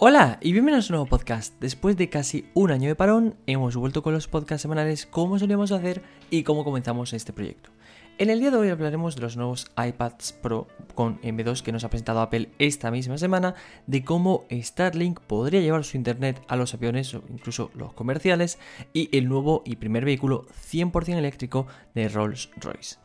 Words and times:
Hola 0.00 0.38
y 0.40 0.52
bienvenidos 0.52 0.88
a 0.88 0.92
un 0.92 0.96
nuevo 0.98 1.10
podcast. 1.10 1.58
Después 1.58 1.96
de 1.96 2.08
casi 2.08 2.46
un 2.54 2.70
año 2.70 2.86
de 2.86 2.94
parón, 2.94 3.34
hemos 3.48 3.74
vuelto 3.74 4.00
con 4.00 4.14
los 4.14 4.28
podcasts 4.28 4.62
semanales 4.62 5.06
como 5.06 5.40
solíamos 5.40 5.72
hacer 5.72 6.02
y 6.30 6.44
cómo 6.44 6.62
comenzamos 6.62 7.12
este 7.12 7.32
proyecto. 7.32 7.70
En 8.16 8.30
el 8.30 8.38
día 8.38 8.52
de 8.52 8.58
hoy 8.58 8.68
hablaremos 8.68 9.16
de 9.16 9.22
los 9.22 9.36
nuevos 9.36 9.66
iPads 9.76 10.34
Pro 10.34 10.68
con 10.94 11.20
M2 11.22 11.62
que 11.62 11.72
nos 11.72 11.82
ha 11.82 11.90
presentado 11.90 12.20
Apple 12.20 12.48
esta 12.60 12.92
misma 12.92 13.18
semana, 13.18 13.56
de 13.88 14.04
cómo 14.04 14.44
Starlink 14.52 15.18
podría 15.18 15.62
llevar 15.62 15.82
su 15.82 15.96
internet 15.96 16.40
a 16.46 16.54
los 16.54 16.74
aviones 16.74 17.12
o 17.14 17.24
incluso 17.28 17.72
los 17.74 17.92
comerciales 17.92 18.60
y 18.92 19.08
el 19.10 19.28
nuevo 19.28 19.64
y 19.66 19.74
primer 19.74 20.04
vehículo 20.04 20.46
100% 20.70 21.16
eléctrico 21.16 21.66
de 21.96 22.08
Rolls-Royce. 22.08 22.98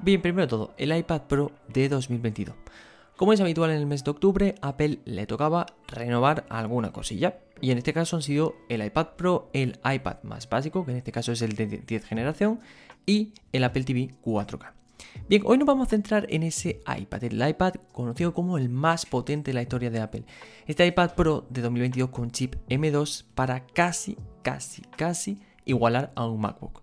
Bien, 0.00 0.20
primero 0.20 0.46
todo, 0.46 0.74
el 0.76 0.94
iPad 0.94 1.22
Pro 1.22 1.52
de 1.68 1.88
2022. 1.88 2.54
Como 3.16 3.32
es 3.32 3.40
habitual 3.40 3.70
en 3.70 3.78
el 3.78 3.86
mes 3.86 4.04
de 4.04 4.10
octubre, 4.10 4.54
Apple 4.60 4.98
le 5.06 5.26
tocaba 5.26 5.64
renovar 5.88 6.44
alguna 6.50 6.92
cosilla. 6.92 7.38
Y 7.62 7.70
en 7.70 7.78
este 7.78 7.94
caso 7.94 8.16
han 8.16 8.22
sido 8.22 8.56
el 8.68 8.84
iPad 8.84 9.14
Pro, 9.16 9.48
el 9.54 9.78
iPad 9.90 10.16
más 10.22 10.46
básico, 10.50 10.84
que 10.84 10.90
en 10.90 10.98
este 10.98 11.12
caso 11.12 11.32
es 11.32 11.40
el 11.40 11.56
de 11.56 11.66
10 11.66 12.04
generación, 12.04 12.60
y 13.06 13.32
el 13.52 13.64
Apple 13.64 13.84
TV 13.84 14.10
4K. 14.22 14.72
Bien, 15.30 15.42
hoy 15.46 15.56
nos 15.56 15.66
vamos 15.66 15.86
a 15.86 15.90
centrar 15.90 16.26
en 16.28 16.42
ese 16.42 16.82
iPad, 16.86 17.24
el 17.24 17.48
iPad 17.48 17.76
conocido 17.90 18.34
como 18.34 18.58
el 18.58 18.68
más 18.68 19.06
potente 19.06 19.50
de 19.50 19.54
la 19.54 19.62
historia 19.62 19.90
de 19.90 20.00
Apple. 20.00 20.24
Este 20.66 20.86
iPad 20.86 21.14
Pro 21.14 21.46
de 21.48 21.62
2022 21.62 22.10
con 22.10 22.30
chip 22.30 22.56
M2 22.68 23.24
para 23.34 23.66
casi, 23.66 24.18
casi, 24.42 24.82
casi 24.82 25.40
igualar 25.64 26.12
a 26.16 26.26
un 26.26 26.42
MacBook. 26.42 26.82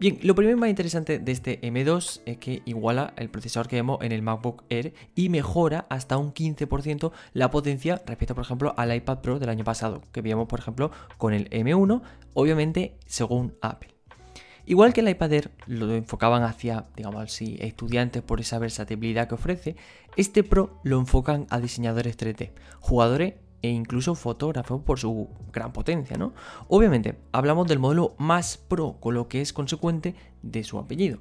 Bien, 0.00 0.18
lo 0.22 0.34
primero 0.34 0.56
más 0.56 0.70
interesante 0.70 1.18
de 1.18 1.30
este 1.30 1.60
M2 1.60 2.22
es 2.24 2.38
que 2.38 2.62
iguala 2.64 3.12
el 3.18 3.28
procesador 3.28 3.68
que 3.68 3.76
vemos 3.76 3.98
en 4.00 4.12
el 4.12 4.22
MacBook 4.22 4.64
Air 4.70 4.94
y 5.14 5.28
mejora 5.28 5.84
hasta 5.90 6.16
un 6.16 6.32
15% 6.32 7.12
la 7.34 7.50
potencia 7.50 8.00
respecto, 8.06 8.34
por 8.34 8.44
ejemplo, 8.44 8.72
al 8.78 8.94
iPad 8.94 9.18
Pro 9.18 9.38
del 9.38 9.50
año 9.50 9.62
pasado, 9.62 10.00
que 10.10 10.22
veíamos, 10.22 10.48
por 10.48 10.58
ejemplo, 10.58 10.90
con 11.18 11.34
el 11.34 11.50
M1, 11.50 12.00
obviamente 12.32 12.96
según 13.04 13.58
Apple. 13.60 13.94
Igual 14.64 14.94
que 14.94 15.02
el 15.02 15.08
iPad 15.10 15.34
Air 15.34 15.50
lo 15.66 15.94
enfocaban 15.94 16.44
hacia, 16.44 16.86
digamos 16.96 17.22
así, 17.22 17.58
estudiantes 17.60 18.22
por 18.22 18.40
esa 18.40 18.58
versatilidad 18.58 19.28
que 19.28 19.34
ofrece, 19.34 19.76
este 20.16 20.42
Pro 20.42 20.80
lo 20.82 20.98
enfocan 20.98 21.46
a 21.50 21.60
diseñadores 21.60 22.16
3D, 22.16 22.52
jugadores 22.78 23.34
e 23.62 23.68
incluso 23.68 24.14
fotógrafo 24.14 24.82
por 24.82 24.98
su 24.98 25.28
gran 25.52 25.72
potencia, 25.72 26.16
¿no? 26.16 26.32
Obviamente, 26.68 27.18
hablamos 27.32 27.66
del 27.68 27.78
modelo 27.78 28.14
más 28.18 28.56
pro, 28.56 28.96
con 29.00 29.14
lo 29.14 29.28
que 29.28 29.40
es 29.40 29.52
consecuente 29.52 30.14
de 30.42 30.64
su 30.64 30.78
apellido. 30.78 31.18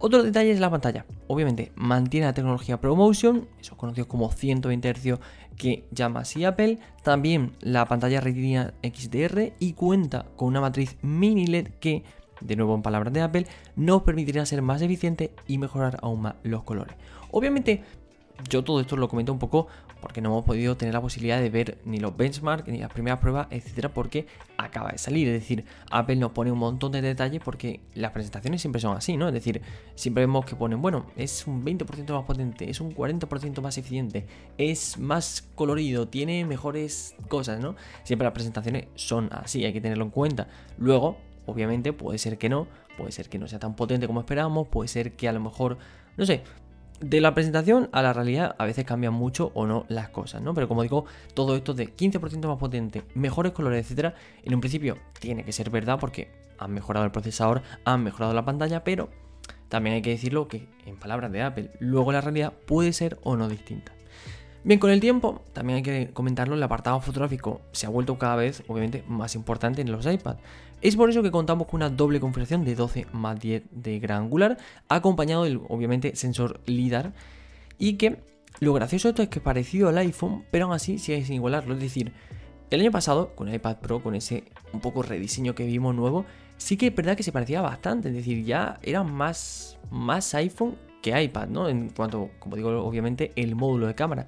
Otro 0.00 0.22
detalle 0.22 0.52
es 0.52 0.60
la 0.60 0.70
pantalla. 0.70 1.06
Obviamente, 1.26 1.72
mantiene 1.74 2.26
la 2.26 2.32
tecnología 2.32 2.80
ProMotion, 2.80 3.48
eso 3.60 3.76
conocido 3.76 4.06
como 4.06 4.30
120 4.30 4.94
Hz 4.94 5.18
que 5.56 5.88
llama 5.90 6.20
así 6.20 6.44
Apple. 6.44 6.78
También 7.02 7.56
la 7.60 7.84
pantalla 7.86 8.20
Retina 8.20 8.72
XDR 8.82 9.54
y 9.58 9.72
cuenta 9.72 10.26
con 10.36 10.48
una 10.48 10.60
matriz 10.60 10.96
mini 11.02 11.48
LED 11.48 11.70
que, 11.80 12.04
de 12.40 12.54
nuevo 12.54 12.76
en 12.76 12.82
palabras 12.82 13.12
de 13.12 13.22
Apple, 13.22 13.46
nos 13.74 14.02
permitirá 14.02 14.46
ser 14.46 14.62
más 14.62 14.80
eficiente 14.82 15.32
y 15.48 15.58
mejorar 15.58 15.98
aún 16.00 16.22
más 16.22 16.36
los 16.44 16.62
colores. 16.62 16.94
Obviamente, 17.32 17.82
yo 18.48 18.62
todo 18.62 18.80
esto 18.80 18.96
lo 18.96 19.08
comento 19.08 19.32
un 19.32 19.38
poco 19.38 19.66
porque 20.00 20.20
no 20.20 20.28
hemos 20.30 20.44
podido 20.44 20.76
tener 20.76 20.94
la 20.94 21.00
posibilidad 21.00 21.40
de 21.40 21.50
ver 21.50 21.78
ni 21.84 21.98
los 21.98 22.16
benchmarks, 22.16 22.68
ni 22.68 22.78
las 22.78 22.92
primeras 22.92 23.18
pruebas, 23.18 23.48
etcétera, 23.50 23.92
porque 23.92 24.26
acaba 24.56 24.90
de 24.90 24.98
salir. 24.98 25.28
Es 25.28 25.40
decir, 25.40 25.64
Apple 25.90 26.16
nos 26.16 26.32
pone 26.32 26.52
un 26.52 26.58
montón 26.58 26.92
de 26.92 27.02
detalles 27.02 27.40
porque 27.44 27.80
las 27.94 28.12
presentaciones 28.12 28.60
siempre 28.60 28.80
son 28.80 28.96
así, 28.96 29.16
¿no? 29.16 29.28
Es 29.28 29.34
decir, 29.34 29.60
siempre 29.94 30.22
vemos 30.22 30.44
que 30.44 30.54
ponen, 30.54 30.80
bueno, 30.80 31.06
es 31.16 31.46
un 31.46 31.64
20% 31.64 32.12
más 32.12 32.24
potente, 32.24 32.70
es 32.70 32.80
un 32.80 32.94
40% 32.94 33.60
más 33.60 33.76
eficiente, 33.78 34.26
es 34.56 34.98
más 34.98 35.48
colorido, 35.54 36.06
tiene 36.06 36.44
mejores 36.44 37.16
cosas, 37.28 37.60
¿no? 37.60 37.74
Siempre 38.04 38.24
las 38.24 38.34
presentaciones 38.34 38.86
son 38.94 39.28
así, 39.32 39.64
hay 39.64 39.72
que 39.72 39.80
tenerlo 39.80 40.04
en 40.04 40.10
cuenta. 40.10 40.48
Luego, 40.78 41.16
obviamente, 41.46 41.92
puede 41.92 42.18
ser 42.18 42.38
que 42.38 42.48
no, 42.48 42.68
puede 42.96 43.10
ser 43.10 43.28
que 43.28 43.38
no 43.38 43.48
sea 43.48 43.58
tan 43.58 43.74
potente 43.74 44.06
como 44.06 44.20
esperábamos, 44.20 44.68
puede 44.68 44.88
ser 44.88 45.12
que 45.12 45.28
a 45.28 45.32
lo 45.32 45.40
mejor, 45.40 45.78
no 46.16 46.24
sé, 46.24 46.42
de 47.00 47.20
la 47.20 47.34
presentación 47.34 47.88
a 47.92 48.02
la 48.02 48.12
realidad 48.12 48.56
a 48.58 48.64
veces 48.64 48.84
cambian 48.84 49.14
mucho 49.14 49.52
o 49.54 49.66
no 49.66 49.86
las 49.88 50.08
cosas, 50.08 50.42
¿no? 50.42 50.54
Pero 50.54 50.68
como 50.68 50.82
digo, 50.82 51.04
todo 51.34 51.56
esto 51.56 51.74
de 51.74 51.94
15% 51.94 52.46
más 52.46 52.58
potente, 52.58 53.04
mejores 53.14 53.52
colores, 53.52 53.84
etcétera, 53.84 54.14
en 54.42 54.54
un 54.54 54.60
principio 54.60 54.98
tiene 55.20 55.44
que 55.44 55.52
ser 55.52 55.70
verdad 55.70 55.98
porque 56.00 56.30
han 56.58 56.72
mejorado 56.72 57.04
el 57.06 57.12
procesador, 57.12 57.62
han 57.84 58.02
mejorado 58.02 58.34
la 58.34 58.44
pantalla, 58.44 58.82
pero 58.82 59.08
también 59.68 59.94
hay 59.94 60.02
que 60.02 60.10
decirlo 60.10 60.48
que 60.48 60.66
en 60.86 60.96
palabras 60.96 61.30
de 61.30 61.42
Apple, 61.42 61.70
luego 61.78 62.12
la 62.12 62.20
realidad 62.20 62.52
puede 62.66 62.92
ser 62.92 63.18
o 63.22 63.36
no 63.36 63.48
distinta. 63.48 63.92
Bien, 64.64 64.80
con 64.80 64.90
el 64.90 65.00
tiempo, 65.00 65.42
también 65.52 65.76
hay 65.76 65.82
que 65.82 66.10
comentarlo, 66.12 66.54
el 66.54 66.62
apartado 66.62 67.00
fotográfico 67.00 67.60
se 67.72 67.86
ha 67.86 67.90
vuelto 67.90 68.18
cada 68.18 68.36
vez, 68.36 68.64
obviamente, 68.66 69.04
más 69.06 69.34
importante 69.36 69.80
en 69.80 69.92
los 69.92 70.04
iPads. 70.04 70.40
Es 70.80 70.96
por 70.96 71.08
eso 71.10 71.22
que 71.22 71.30
contamos 71.30 71.68
con 71.68 71.78
una 71.78 71.90
doble 71.90 72.20
configuración 72.20 72.64
de 72.64 72.74
12 72.74 73.06
más 73.12 73.38
10 73.38 73.64
de 73.70 73.98
gran 74.00 74.22
angular, 74.22 74.58
acompañado 74.88 75.44
del, 75.44 75.60
obviamente, 75.68 76.16
sensor 76.16 76.60
LIDAR, 76.66 77.12
y 77.78 77.94
que 77.94 78.20
lo 78.58 78.72
gracioso 78.72 79.08
de 79.08 79.10
esto 79.10 79.22
es 79.22 79.28
que 79.28 79.40
parecido 79.40 79.88
al 79.88 79.98
iPhone, 79.98 80.44
pero 80.50 80.64
aún 80.64 80.74
así 80.74 80.98
sigue 80.98 81.24
sin 81.24 81.36
igualarlo. 81.36 81.74
Es 81.74 81.80
decir, 81.80 82.12
el 82.70 82.80
año 82.80 82.90
pasado, 82.90 83.34
con 83.36 83.48
el 83.48 83.54
iPad 83.54 83.76
Pro, 83.76 84.02
con 84.02 84.16
ese 84.16 84.44
un 84.72 84.80
poco 84.80 85.02
rediseño 85.02 85.54
que 85.54 85.64
vimos 85.64 85.94
nuevo, 85.94 86.26
sí 86.56 86.76
que 86.76 86.88
es 86.88 86.94
verdad 86.94 87.16
que 87.16 87.22
se 87.22 87.32
parecía 87.32 87.60
bastante, 87.62 88.08
es 88.08 88.14
decir, 88.14 88.44
ya 88.44 88.80
era 88.82 89.04
más, 89.04 89.78
más 89.90 90.34
iPhone 90.34 90.76
que 91.00 91.20
iPad, 91.22 91.48
¿no? 91.48 91.68
En 91.68 91.90
cuanto, 91.90 92.30
como 92.40 92.56
digo, 92.56 92.84
obviamente, 92.84 93.32
el 93.36 93.54
módulo 93.54 93.86
de 93.86 93.94
cámara 93.94 94.26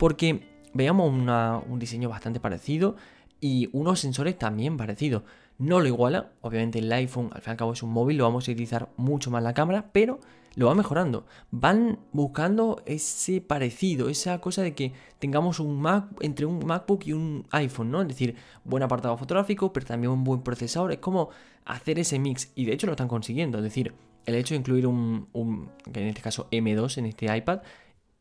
porque 0.00 0.40
veíamos 0.72 1.12
un 1.12 1.78
diseño 1.78 2.08
bastante 2.08 2.40
parecido 2.40 2.96
y 3.38 3.68
unos 3.72 4.00
sensores 4.00 4.38
también 4.38 4.78
parecidos. 4.78 5.24
No 5.58 5.78
lo 5.78 5.88
iguala, 5.88 6.32
obviamente 6.40 6.78
el 6.78 6.90
iPhone 6.90 7.28
al 7.34 7.42
fin 7.42 7.50
y 7.50 7.52
al 7.52 7.56
cabo 7.58 7.74
es 7.74 7.82
un 7.82 7.90
móvil, 7.90 8.16
lo 8.16 8.24
vamos 8.24 8.48
a 8.48 8.52
utilizar 8.52 8.88
mucho 8.96 9.30
más 9.30 9.42
la 9.42 9.52
cámara, 9.52 9.90
pero 9.92 10.18
lo 10.54 10.68
va 10.68 10.74
mejorando. 10.74 11.26
Van 11.50 11.98
buscando 12.12 12.82
ese 12.86 13.42
parecido, 13.42 14.08
esa 14.08 14.40
cosa 14.40 14.62
de 14.62 14.74
que 14.74 14.94
tengamos 15.18 15.60
un 15.60 15.78
Mac 15.82 16.06
entre 16.22 16.46
un 16.46 16.64
MacBook 16.64 17.02
y 17.04 17.12
un 17.12 17.46
iPhone, 17.50 17.90
¿no? 17.90 18.00
Es 18.00 18.08
decir, 18.08 18.36
buen 18.64 18.82
apartado 18.82 19.18
fotográfico, 19.18 19.70
pero 19.70 19.84
también 19.84 20.12
un 20.12 20.24
buen 20.24 20.40
procesador. 20.40 20.92
Es 20.92 20.98
como 20.98 21.28
hacer 21.66 21.98
ese 21.98 22.18
mix 22.18 22.52
y 22.54 22.64
de 22.64 22.72
hecho 22.72 22.86
lo 22.86 22.94
están 22.94 23.08
consiguiendo. 23.08 23.58
Es 23.58 23.64
decir, 23.64 23.92
el 24.24 24.34
hecho 24.34 24.54
de 24.54 24.60
incluir 24.60 24.86
un, 24.86 25.28
un 25.34 25.68
en 25.92 26.06
este 26.06 26.22
caso 26.22 26.48
M2 26.50 26.96
en 26.96 27.04
este 27.04 27.36
iPad 27.36 27.60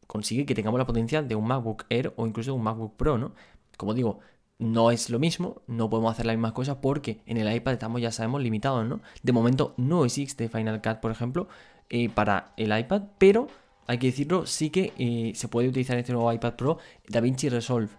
consigue 0.09 0.43
que 0.47 0.55
tengamos 0.55 0.79
la 0.79 0.87
potencia 0.87 1.21
de 1.21 1.35
un 1.35 1.45
MacBook 1.45 1.85
Air 1.87 2.13
o 2.15 2.25
incluso 2.25 2.49
de 2.49 2.57
un 2.57 2.63
MacBook 2.63 2.95
Pro, 2.97 3.19
¿no? 3.19 3.33
Como 3.77 3.93
digo, 3.93 4.19
no 4.57 4.89
es 4.89 5.11
lo 5.11 5.19
mismo, 5.19 5.61
no 5.67 5.87
podemos 5.87 6.11
hacer 6.11 6.25
las 6.25 6.35
mismas 6.35 6.53
cosas 6.53 6.77
porque 6.81 7.21
en 7.27 7.37
el 7.37 7.53
iPad 7.53 7.73
estamos, 7.73 8.01
ya 8.01 8.11
sabemos, 8.11 8.41
limitados, 8.41 8.87
¿no? 8.87 9.01
De 9.21 9.31
momento 9.31 9.75
no 9.77 10.05
existe 10.05 10.49
Final 10.49 10.81
Cut, 10.81 10.97
por 10.99 11.11
ejemplo, 11.11 11.47
eh, 11.91 12.09
para 12.09 12.53
el 12.57 12.75
iPad, 12.75 13.03
pero 13.19 13.49
hay 13.85 13.99
que 13.99 14.07
decirlo, 14.07 14.47
sí 14.47 14.71
que 14.71 14.93
eh, 14.97 15.33
se 15.35 15.47
puede 15.47 15.69
utilizar 15.69 15.95
este 15.99 16.11
nuevo 16.11 16.33
iPad 16.33 16.55
Pro 16.55 16.79
DaVinci 17.07 17.49
Resolve. 17.49 17.89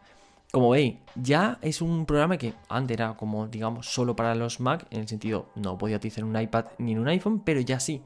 Como 0.51 0.71
veis, 0.71 0.97
ya 1.15 1.59
es 1.63 1.81
un 1.81 2.07
programa 2.07 2.39
que 2.39 2.55
antes 2.69 2.97
era 2.97 3.15
como, 3.15 3.47
digamos, 3.47 3.87
solo 3.87 4.17
para 4.17 4.35
los 4.35 4.59
Mac, 4.59 4.85
en 4.91 5.03
el 5.03 5.07
sentido, 5.09 5.47
no 5.55 5.79
podía 5.79 5.99
utilizar 5.99 6.25
un 6.25 6.37
iPad 6.37 6.67
ni 6.79 6.91
en 6.91 6.99
un 6.99 7.07
iPhone, 7.07 7.43
pero 7.45 7.61
ya 7.61 7.79
sí. 7.79 8.03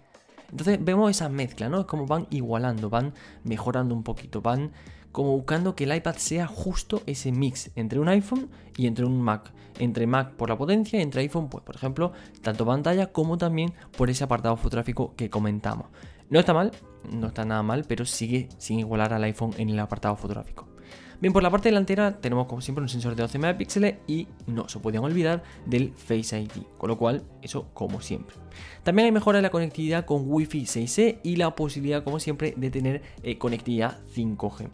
Entonces 0.51 0.79
vemos 0.83 1.11
esa 1.11 1.29
mezcla, 1.29 1.69
¿no? 1.69 1.81
Es 1.81 1.87
como 1.87 2.07
van 2.07 2.27
igualando, 2.31 2.91
van 2.91 3.15
mejorando 3.43 3.95
un 3.95 4.03
poquito, 4.03 4.41
van 4.41 4.73
como 5.13 5.31
buscando 5.33 5.77
que 5.77 5.85
el 5.85 5.95
iPad 5.95 6.17
sea 6.17 6.47
justo 6.49 7.03
ese 7.07 7.31
mix 7.31 7.71
entre 7.77 8.01
un 8.01 8.09
iPhone 8.09 8.49
y 8.77 8.87
entre 8.87 9.05
un 9.05 9.21
Mac. 9.21 9.53
Entre 9.79 10.07
Mac 10.07 10.33
por 10.33 10.49
la 10.49 10.59
potencia 10.59 11.01
entre 11.01 11.23
iPhone, 11.23 11.49
pues 11.49 11.63
por 11.63 11.77
ejemplo, 11.77 12.13
tanto 12.43 12.67
pantalla 12.67 13.13
como 13.13 13.39
también 13.39 13.73
por 13.97 14.11
ese 14.11 14.25
apartado 14.25 14.57
fotográfico 14.57 15.15
que 15.17 15.31
comentamos. 15.31 15.87
No 16.31 16.41
está 16.41 16.53
mal, 16.53 16.73
no 17.11 17.29
está 17.29 17.45
nada 17.45 17.63
mal, 17.63 17.85
pero 17.87 18.05
sigue 18.05 18.49
sin 18.59 18.81
igualar 18.81 19.13
al 19.13 19.23
iPhone 19.25 19.55
en 19.57 19.71
el 19.71 19.79
apartado 19.79 20.17
fotográfico. 20.17 20.74
Bien, 21.21 21.33
por 21.33 21.43
la 21.43 21.51
parte 21.51 21.69
delantera 21.69 22.21
tenemos 22.21 22.47
como 22.47 22.61
siempre 22.61 22.83
un 22.83 22.89
sensor 22.89 23.15
de 23.15 23.23
12 23.23 23.39
megapíxeles 23.39 23.97
y 24.07 24.29
no 24.47 24.69
se 24.69 24.79
podían 24.79 25.05
olvidar 25.05 25.43
del 25.67 25.93
Face 25.95 26.39
ID, 26.39 26.65
con 26.79 26.89
lo 26.89 26.99
cual 26.99 27.23
eso 27.43 27.69
como 27.73 28.01
siempre. 28.01 28.37
También 28.83 29.07
hay 29.07 29.13
mejora 29.13 29.39
en 29.39 29.43
la 29.43 29.51
conectividad 29.51 30.05
con 30.05 30.25
Wi-Fi 30.27 30.63
6E 30.63 31.21
y 31.23 31.37
la 31.37 31.55
posibilidad 31.55 32.05
como 32.05 32.21
siempre 32.21 32.55
de 32.57 32.71
tener 32.71 33.03
eh, 33.23 33.39
conectividad 33.39 34.01
5G. 34.15 34.69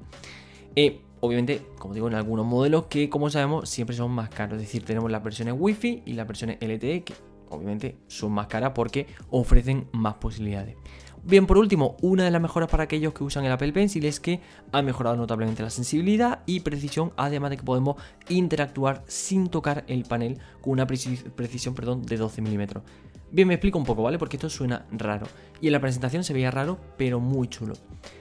Eh, 0.77 1.01
obviamente, 1.21 1.63
como 1.79 1.95
digo, 1.95 2.09
en 2.09 2.15
algunos 2.15 2.47
modelos 2.47 2.87
que 2.87 3.09
como 3.11 3.31
sabemos 3.31 3.69
siempre 3.69 3.95
son 3.95 4.11
más 4.11 4.31
caros, 4.31 4.57
es 4.57 4.63
decir, 4.63 4.85
tenemos 4.85 5.11
las 5.11 5.23
versiones 5.23 5.55
Wi-Fi 5.57 6.03
y 6.07 6.13
las 6.15 6.27
versiones 6.27 6.59
LTE 6.61 7.05
que 7.05 7.15
obviamente 7.51 7.99
son 8.07 8.33
más 8.33 8.47
caras 8.47 8.73
porque 8.75 9.07
ofrecen 9.31 9.89
más 9.93 10.15
posibilidades. 10.15 10.77
Bien, 11.23 11.47
por 11.47 11.59
último, 11.59 11.97
una 12.01 12.25
de 12.25 12.31
las 12.31 12.41
mejoras 12.41 12.71
para 12.71 12.85
aquellos 12.85 13.13
que 13.13 13.23
usan 13.23 13.45
el 13.45 13.53
Apple 13.53 13.73
Pencil 13.73 14.05
es 14.07 14.21
que 14.21 14.41
ha 14.73 14.81
mejorado 14.81 15.17
notablemente 15.17 15.63
la 15.63 15.69
sensibilidad 15.69 16.41
y 16.47 16.61
precisión, 16.61 17.13
además 17.17 17.51
de 17.51 17.59
que 17.59 17.63
podemos 17.63 17.97
interactuar 18.31 19.05
sin 19.07 19.49
tocar 19.49 19.85
el 19.87 20.05
panel 20.05 20.39
con 20.63 20.73
una 20.73 20.87
precisión 20.87 21.75
perdón, 21.75 22.03
de 22.07 22.17
12 22.17 22.41
milímetros. 22.41 22.85
Bien, 23.33 23.47
me 23.47 23.55
explico 23.55 23.79
un 23.79 23.85
poco, 23.85 24.03
¿vale? 24.03 24.19
Porque 24.19 24.37
esto 24.37 24.49
suena 24.49 24.87
raro. 24.91 25.27
Y 25.61 25.67
en 25.67 25.73
la 25.73 25.81
presentación 25.81 26.25
se 26.25 26.33
veía 26.33 26.51
raro, 26.51 26.79
pero 26.97 27.21
muy 27.21 27.49
chulo. 27.49 27.75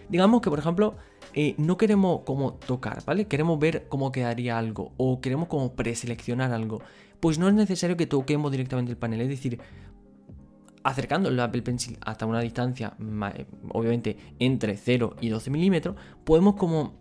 Digamos 0.10 0.42
que, 0.42 0.50
por 0.50 0.60
ejemplo, 0.60 0.96
eh, 1.34 1.56
no 1.58 1.78
queremos 1.78 2.22
como 2.26 2.54
tocar, 2.54 3.04
¿vale? 3.06 3.28
Queremos 3.28 3.58
ver 3.60 3.88
cómo 3.88 4.12
quedaría 4.12 4.58
algo 4.58 4.92
o 4.98 5.22
queremos 5.22 5.48
como 5.48 5.74
preseleccionar 5.74 6.52
algo. 6.52 6.82
Pues 7.22 7.40
no 7.40 7.48
es 7.48 7.54
necesario 7.54 7.98
que 7.98 8.08
toquemos 8.08 8.52
directamente 8.52 8.92
el 8.92 8.98
panel, 8.98 9.22
es 9.22 9.30
decir, 9.30 9.60
acercando 10.90 11.30
el 11.30 11.40
Apple 11.40 11.62
Pencil 11.62 11.98
hasta 12.02 12.26
una 12.26 12.42
distancia, 12.42 12.94
eh, 13.36 13.46
obviamente 13.70 14.18
entre 14.40 14.78
0 14.78 15.16
y 15.22 15.30
12 15.30 15.50
milímetros, 15.50 15.96
podemos 16.24 16.56
como... 16.56 16.98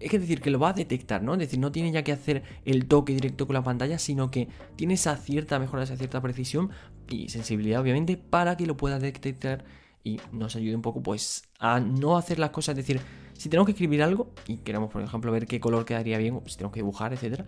Es 0.00 0.12
decir, 0.12 0.42
que 0.42 0.50
lo 0.50 0.58
va 0.58 0.70
a 0.70 0.72
detectar, 0.74 1.22
¿no? 1.22 1.32
Es 1.32 1.38
decir, 1.38 1.58
no 1.58 1.72
tiene 1.72 1.90
ya 1.90 2.02
que 2.02 2.12
hacer 2.12 2.42
el 2.66 2.86
toque 2.86 3.14
directo 3.14 3.46
con 3.46 3.54
la 3.54 3.62
pantalla, 3.62 3.98
sino 3.98 4.30
que 4.30 4.48
tiene 4.76 4.94
esa 4.94 5.16
cierta 5.16 5.58
mejora, 5.58 5.84
esa 5.84 5.96
cierta 5.96 6.20
precisión 6.20 6.70
y 7.08 7.30
sensibilidad, 7.30 7.80
obviamente, 7.80 8.18
para 8.18 8.56
que 8.56 8.66
lo 8.66 8.76
pueda 8.76 8.98
detectar 8.98 9.64
y 10.02 10.20
nos 10.30 10.56
ayude 10.56 10.76
un 10.76 10.82
poco, 10.82 11.02
pues, 11.02 11.44
a 11.58 11.80
no 11.80 12.18
hacer 12.18 12.38
las 12.38 12.50
cosas. 12.50 12.76
Es 12.76 12.86
decir, 12.86 13.00
si 13.32 13.48
tenemos 13.48 13.66
que 13.66 13.72
escribir 13.72 14.02
algo 14.02 14.30
y 14.46 14.58
queremos, 14.58 14.90
por 14.90 15.00
ejemplo, 15.00 15.32
ver 15.32 15.46
qué 15.46 15.58
color 15.58 15.86
quedaría 15.86 16.18
bien, 16.18 16.40
si 16.46 16.56
tenemos 16.56 16.74
que 16.74 16.80
dibujar, 16.80 17.14
etcétera, 17.14 17.46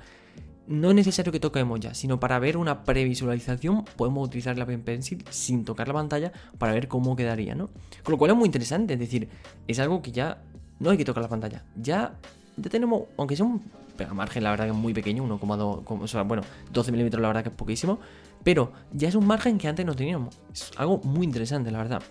no 0.69 0.91
es 0.91 0.97
necesario 0.97 1.33
que 1.33 1.41
toquemos 1.41 1.81
ya, 1.81 1.95
sino 1.95 2.19
para 2.19 2.39
ver 2.39 2.57
una 2.57 2.85
previsualización 2.85 3.85
podemos 3.97 4.27
utilizar 4.27 4.59
la 4.59 4.67
Pen 4.67 4.83
Pencil 4.83 5.25
sin 5.31 5.65
tocar 5.65 5.89
la 5.89 5.95
pantalla 5.95 6.33
para 6.59 6.73
ver 6.73 6.89
cómo 6.89 7.17
quedaría, 7.17 7.55
¿no? 7.55 7.71
Con 8.03 8.13
lo 8.13 8.19
cual 8.19 8.33
es 8.33 8.37
muy 8.37 8.47
interesante, 8.47 8.95
es 8.95 9.01
decir, 9.01 9.29
es 9.69 9.79
algo 9.79 10.03
que 10.03 10.13
ya 10.13 10.43
no 10.79 10.91
hay 10.91 10.97
que 10.97 11.05
tocar 11.05 11.23
la 11.23 11.29
pantalla. 11.29 11.65
Ya, 11.77 12.15
ya 12.57 12.71
tenemos, 12.71 13.05
aunque 13.17 13.37
sea 13.37 13.47
un 13.47 13.63
margen, 14.13 14.43
la 14.43 14.51
verdad 14.51 14.65
que 14.67 14.71
es 14.73 14.77
muy 14.77 14.93
pequeño, 14.93 15.25
1,2, 15.25 15.83
o 15.87 16.09
sea, 16.09 16.23
bueno, 16.23 16.43
12 16.73 16.93
milímetros 16.93 17.23
la 17.23 17.29
verdad 17.29 17.43
que 17.43 17.49
es 17.51 17.55
poquísimo, 17.55 17.99
pero 18.43 18.73
ya 18.93 19.09
es 19.09 19.15
un 19.15 19.27
margen 19.27 19.59
que 19.59 19.69
antes 19.69 19.87
no 19.87 19.95
teníamos. 19.95 20.39
Es 20.53 20.71
algo 20.77 20.99
muy 20.99 21.25
interesante, 21.25 21.71
la 21.71 21.79
verdad. 21.79 22.03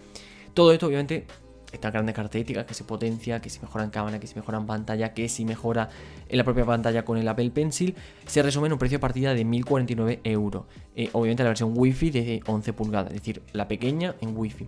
Todo 0.54 0.72
esto 0.72 0.88
obviamente 0.88 1.28
esta 1.76 1.92
grande 1.92 2.14
características, 2.14 2.66
que 2.66 2.74
se 2.74 2.84
potencia, 2.84 3.42
que 3.42 3.50
se 3.50 3.60
mejora 3.62 3.84
en 3.84 3.92
cámara, 3.92 4.20
que 4.20 4.28
se 4.28 4.36
mejora 4.36 4.58
en 4.58 4.66
pantalla, 4.66 5.14
que 5.14 5.30
se 5.30 5.46
mejora 5.46 5.90
en 6.28 6.38
la 6.38 6.44
propia 6.44 6.66
pantalla 6.66 7.06
con 7.06 7.18
el 7.18 7.28
Apple 7.28 7.52
Pencil, 7.52 7.96
se 8.26 8.42
resume 8.42 8.68
en 8.68 8.74
un 8.74 8.80
precio 8.80 8.98
a 8.98 9.02
partida 9.02 9.34
de 9.34 9.46
1049 9.46 10.22
euros. 10.24 10.64
Eh, 10.96 11.10
obviamente 11.14 11.44
la 11.44 11.50
versión 11.50 11.74
Wi-Fi 11.76 12.10
de 12.10 12.42
11 12.46 12.74
pulgadas, 12.74 13.12
es 13.14 13.20
decir, 13.20 13.44
la 13.54 13.68
pequeña 13.68 14.16
en 14.22 14.36
Wi-Fi 14.36 14.68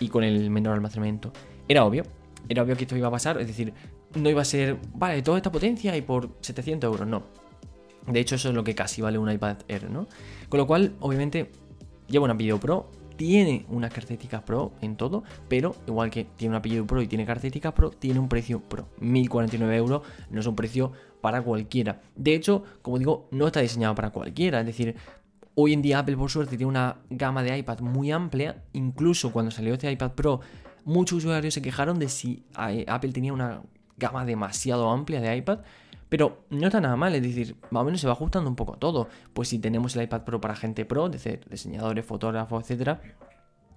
y 0.00 0.08
con 0.08 0.24
el 0.24 0.50
menor 0.50 0.74
almacenamiento. 0.74 1.32
Era 1.68 1.84
obvio, 1.84 2.04
era 2.48 2.62
obvio 2.62 2.76
que 2.76 2.84
esto 2.84 2.96
iba 2.96 3.08
a 3.08 3.10
pasar, 3.10 3.40
es 3.40 3.46
decir, 3.46 3.72
no 4.14 4.30
iba 4.30 4.42
a 4.42 4.44
ser, 4.44 4.78
vale, 4.94 5.22
toda 5.22 5.36
esta 5.36 5.52
potencia 5.52 5.96
y 5.96 6.02
por 6.02 6.30
700 6.40 6.88
euros, 6.88 7.06
no. 7.06 7.22
De 8.06 8.20
hecho, 8.20 8.36
eso 8.36 8.50
es 8.50 8.54
lo 8.54 8.62
que 8.62 8.74
casi 8.74 9.02
vale 9.02 9.18
un 9.18 9.30
iPad 9.30 9.58
Air, 9.68 9.90
¿no? 9.90 10.06
Con 10.48 10.58
lo 10.58 10.66
cual, 10.66 10.94
obviamente, 11.00 11.50
lleva 12.08 12.24
una 12.24 12.34
Video 12.34 12.58
Pro, 12.58 12.88
tiene 13.16 13.66
una 13.68 13.88
características 13.88 14.42
Pro 14.42 14.72
en 14.80 14.96
todo, 14.96 15.24
pero 15.48 15.74
igual 15.86 16.10
que 16.10 16.24
tiene 16.36 16.52
un 16.52 16.56
apellido 16.56 16.86
Pro 16.86 17.02
y 17.02 17.06
tiene 17.06 17.26
características 17.26 17.72
Pro, 17.72 17.90
tiene 17.90 18.20
un 18.20 18.28
precio 18.28 18.60
Pro. 18.60 18.88
1049 19.00 19.76
euros 19.76 20.02
no 20.30 20.40
es 20.40 20.46
un 20.46 20.56
precio 20.56 20.92
para 21.20 21.42
cualquiera. 21.42 22.00
De 22.14 22.34
hecho, 22.34 22.62
como 22.82 22.98
digo, 22.98 23.28
no 23.30 23.46
está 23.46 23.60
diseñado 23.60 23.94
para 23.94 24.10
cualquiera. 24.10 24.60
Es 24.60 24.66
decir, 24.66 24.96
hoy 25.54 25.72
en 25.72 25.82
día 25.82 25.98
Apple 25.98 26.16
por 26.16 26.30
suerte 26.30 26.56
tiene 26.56 26.70
una 26.70 26.98
gama 27.10 27.42
de 27.42 27.58
iPad 27.58 27.80
muy 27.80 28.10
amplia. 28.12 28.62
Incluso 28.72 29.32
cuando 29.32 29.50
salió 29.50 29.74
este 29.74 29.90
iPad 29.90 30.12
Pro, 30.12 30.40
muchos 30.84 31.18
usuarios 31.18 31.54
se 31.54 31.62
quejaron 31.62 31.98
de 31.98 32.08
si 32.08 32.44
eh, 32.68 32.84
Apple 32.88 33.12
tenía 33.12 33.32
una 33.32 33.62
gama 33.96 34.24
demasiado 34.24 34.90
amplia 34.90 35.20
de 35.20 35.36
iPad. 35.36 35.60
Pero 36.08 36.44
no 36.50 36.66
está 36.66 36.80
nada 36.80 36.96
mal, 36.96 37.14
es 37.14 37.22
decir, 37.22 37.56
más 37.70 37.82
o 37.82 37.84
menos 37.84 38.00
se 38.00 38.06
va 38.06 38.12
ajustando 38.12 38.48
un 38.48 38.56
poco 38.56 38.78
todo. 38.78 39.08
Pues 39.32 39.48
si 39.48 39.58
tenemos 39.58 39.96
el 39.96 40.02
iPad 40.02 40.22
Pro 40.22 40.40
para 40.40 40.54
gente 40.54 40.84
pro, 40.84 41.06
es 41.06 41.12
decir, 41.12 41.40
diseñadores, 41.50 42.04
fotógrafos, 42.04 42.62
etcétera. 42.62 43.00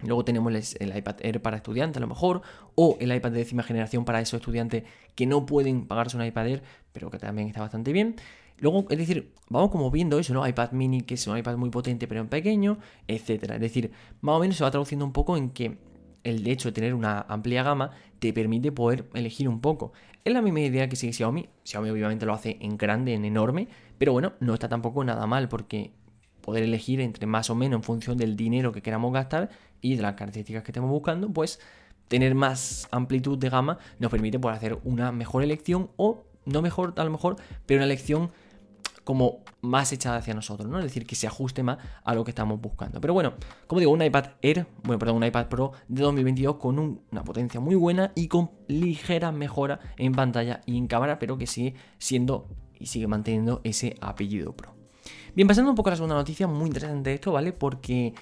Luego 0.04 0.24
tenemos 0.24 0.76
el, 0.80 0.98
iPad 0.98 1.16
Air 1.22 1.42
para 1.42 1.58
estudiantes, 1.58 1.98
a 1.98 2.00
lo 2.00 2.08
mejor, 2.08 2.42
o 2.76 2.98
el 3.02 3.14
iPad 3.14 3.32
de 3.32 3.40
décima 3.40 3.64
generación 3.64 4.06
para 4.06 4.22
esos 4.22 4.40
estudiantes 4.40 4.84
que 5.16 5.26
no 5.26 5.46
pueden 5.46 5.88
pagarse 5.88 6.16
un 6.16 6.24
iPad 6.24 6.48
Air, 6.48 6.64
pero 6.94 7.10
que 7.10 7.18
también 7.18 7.48
está 7.50 7.62
bastante 7.62 7.92
bien. 7.92 8.16
Luego, 8.60 8.86
es 8.90 8.98
decir, 8.98 9.34
vamos 9.50 9.72
como 9.72 9.90
viendo 9.92 10.20
eso, 10.20 10.34
¿no? 10.34 10.48
iPad 10.48 10.72
mini, 10.72 11.02
que 11.02 11.16
es 11.16 11.28
un 11.28 11.38
iPad 11.38 11.58
muy 11.58 11.70
potente 11.70 12.08
pero 12.08 12.22
en 12.22 12.28
pequeño, 12.28 12.78
etcétera. 13.08 13.56
Es 13.56 13.62
decir, 13.62 13.92
más 14.22 14.36
o 14.36 14.40
menos 14.40 14.58
se 14.58 14.64
va 14.64 14.72
traduciendo 14.72 15.06
un 15.06 15.14
poco 15.14 15.38
en 15.38 15.50
que 15.50 15.78
el 16.24 16.48
hecho 16.48 16.70
de 16.70 16.74
tener 16.74 16.94
una 16.94 17.22
amplia 17.28 17.64
gama 17.64 17.92
te 18.20 18.34
permite 18.34 18.72
poder 18.72 19.10
elegir 19.14 19.48
un 19.48 19.62
poco. 19.62 19.94
Es 20.26 20.34
la 20.34 20.42
misma 20.42 20.62
idea 20.62 20.90
que 20.90 20.96
sigue 20.96 21.14
Xiaomi. 21.14 21.50
Xiaomi 21.64 21.90
obviamente 21.90 22.26
lo 22.26 22.34
hace 22.34 22.58
en 22.62 22.78
grande, 22.78 23.14
en 23.14 23.26
enorme, 23.26 23.68
pero 23.98 24.12
bueno, 24.12 24.34
no 24.40 24.54
está 24.54 24.70
tampoco 24.70 25.04
nada 25.04 25.26
mal 25.28 25.48
porque 25.50 25.92
poder 26.42 26.64
elegir 26.64 27.02
entre 27.02 27.26
más 27.26 27.50
o 27.50 27.56
menos 27.56 27.78
en 27.78 27.84
función 27.84 28.18
del 28.18 28.36
dinero 28.36 28.72
que 28.72 28.82
queramos 28.82 29.14
gastar 29.14 29.50
y 29.82 29.96
de 29.96 30.02
las 30.02 30.16
características 30.16 30.64
que 30.64 30.72
estemos 30.72 30.90
buscando, 30.90 31.30
pues 31.32 31.60
tener 32.08 32.36
más 32.36 32.88
amplitud 32.92 33.38
de 33.38 33.50
gama 33.50 33.78
nos 34.00 34.12
permite 34.12 34.40
poder 34.40 34.58
hacer 34.58 34.80
una 34.84 35.12
mejor 35.12 35.44
elección 35.44 35.92
o 35.96 36.26
no 36.46 36.62
mejor 36.62 36.94
a 36.98 37.04
lo 37.04 37.12
mejor, 37.12 37.36
pero 37.66 37.78
una 37.78 37.86
elección 37.86 38.32
como 39.10 39.40
más 39.62 39.92
echada 39.92 40.18
hacia 40.18 40.36
nosotros, 40.36 40.70
¿no? 40.70 40.78
Es 40.78 40.84
decir, 40.84 41.08
que 41.08 41.16
se 41.16 41.26
ajuste 41.26 41.64
más 41.64 41.80
a 42.04 42.14
lo 42.14 42.24
que 42.24 42.30
estamos 42.30 42.62
buscando. 42.62 43.02
Pero 43.02 43.16
bueno, 43.16 43.34
como 43.66 43.80
digo, 43.80 43.92
un 43.92 44.04
iPad 44.04 44.34
Air, 44.44 44.68
bueno, 44.84 45.00
perdón, 45.00 45.18
un 45.18 45.24
iPad 45.24 45.48
Pro 45.48 45.72
de 45.88 46.04
2022 46.04 46.58
con 46.58 47.02
una 47.12 47.24
potencia 47.24 47.60
muy 47.60 47.74
buena 47.74 48.12
y 48.14 48.28
con 48.28 48.52
ligera 48.68 49.32
mejora 49.32 49.80
en 49.98 50.12
pantalla 50.12 50.62
y 50.68 50.78
en 50.78 50.86
cámara, 50.86 51.18
pero 51.18 51.40
que 51.40 51.48
sigue 51.48 51.74
siendo 51.98 52.50
y 52.80 52.86
sigue 52.86 53.08
manteniendo 53.08 53.62
ese 53.64 53.96
apellido 54.00 54.56
Pro. 54.56 54.76
Bien, 55.34 55.48
pasando 55.48 55.72
un 55.72 55.76
poco 55.76 55.90
a 55.90 55.94
la 55.94 55.96
segunda 55.96 56.14
noticia, 56.14 56.46
muy 56.46 56.68
interesante 56.68 57.12
esto, 57.12 57.32
¿vale? 57.32 57.52
Porque 57.52 58.14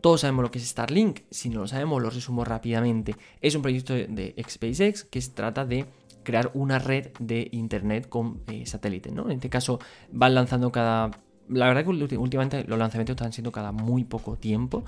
todos 0.00 0.20
sabemos 0.20 0.44
lo 0.44 0.52
que 0.52 0.60
es 0.60 0.68
Starlink, 0.68 1.22
si 1.32 1.48
no 1.48 1.62
lo 1.62 1.66
sabemos 1.66 2.00
lo 2.00 2.10
resumo 2.10 2.44
rápidamente. 2.44 3.16
Es 3.40 3.56
un 3.56 3.62
proyecto 3.62 3.92
de 3.92 4.36
SpaceX 4.48 5.02
que 5.02 5.20
se 5.20 5.32
trata 5.32 5.64
de 5.66 5.84
crear 6.26 6.50
una 6.54 6.80
red 6.80 7.12
de 7.20 7.48
internet 7.52 8.08
con 8.08 8.42
eh, 8.48 8.66
satélites, 8.66 9.12
¿no? 9.12 9.26
En 9.26 9.36
este 9.36 9.48
caso 9.48 9.78
van 10.12 10.34
lanzando 10.34 10.70
cada... 10.72 11.12
La 11.48 11.68
verdad 11.68 11.84
que 11.84 12.16
últimamente 12.18 12.64
los 12.64 12.76
lanzamientos 12.76 13.14
están 13.14 13.32
siendo 13.32 13.52
cada 13.52 13.70
muy 13.70 14.02
poco 14.02 14.36
tiempo. 14.36 14.84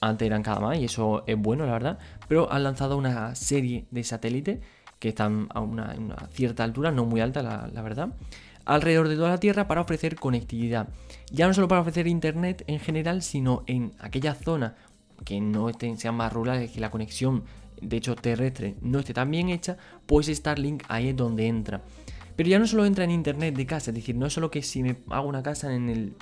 Antes 0.00 0.26
eran 0.26 0.42
cada 0.42 0.58
más 0.58 0.76
y 0.78 0.84
eso 0.84 1.22
es 1.28 1.38
bueno, 1.38 1.64
la 1.64 1.72
verdad. 1.72 1.98
Pero 2.26 2.52
han 2.52 2.64
lanzado 2.64 2.96
una 2.98 3.36
serie 3.36 3.86
de 3.92 4.02
satélites 4.02 4.58
que 4.98 5.10
están 5.10 5.46
a 5.54 5.60
una, 5.60 5.94
cierta 6.32 6.64
altura, 6.64 6.90
no 6.90 7.04
muy 7.04 7.20
alta, 7.20 7.42
la, 7.42 7.82
verdad, 7.82 8.08
alrededor 8.64 9.08
de 9.08 9.14
toda 9.14 9.28
la 9.28 9.38
Tierra 9.38 9.68
para 9.68 9.82
ofrecer 9.82 10.16
conectividad. 10.16 10.88
Ya 11.30 11.46
no 11.46 11.54
solo 11.54 11.68
para 11.68 11.82
ofrecer 11.82 12.08
internet 12.08 12.64
en 12.66 12.80
general, 12.80 13.22
sino 13.22 13.62
en 13.68 13.92
aquellas 14.00 14.38
zonas 14.38 14.72
que 15.24 15.40
no 15.40 15.68
estén, 15.68 15.98
sean 15.98 16.16
más 16.16 16.32
rurales, 16.32 16.72
que 16.72 16.80
la 16.80 16.90
conexión 16.90 17.44
de 17.80 17.96
hecho 17.96 18.14
terrestre, 18.14 18.74
no 18.80 19.00
esté 19.00 19.14
tan 19.14 19.30
bien 19.30 19.48
hecha, 19.48 19.76
pues 20.06 20.26
Starlink 20.26 20.84
ahí 20.88 21.08
es 21.08 21.16
donde 21.16 21.46
entra. 21.46 21.82
Pero 22.36 22.48
ya 22.48 22.58
no 22.58 22.66
solo 22.66 22.84
entra 22.84 23.04
en 23.04 23.10
internet 23.10 23.54
de 23.54 23.66
casa, 23.66 23.90
es 23.90 23.94
decir, 23.94 24.14
no 24.14 24.26
es 24.26 24.32
solo 24.32 24.50
que 24.50 24.62
si 24.62 24.82
me 24.82 24.96
hago 25.08 25.28
una 25.28 25.42
casa 25.42 25.74
en 25.74 25.88
el 25.88 26.14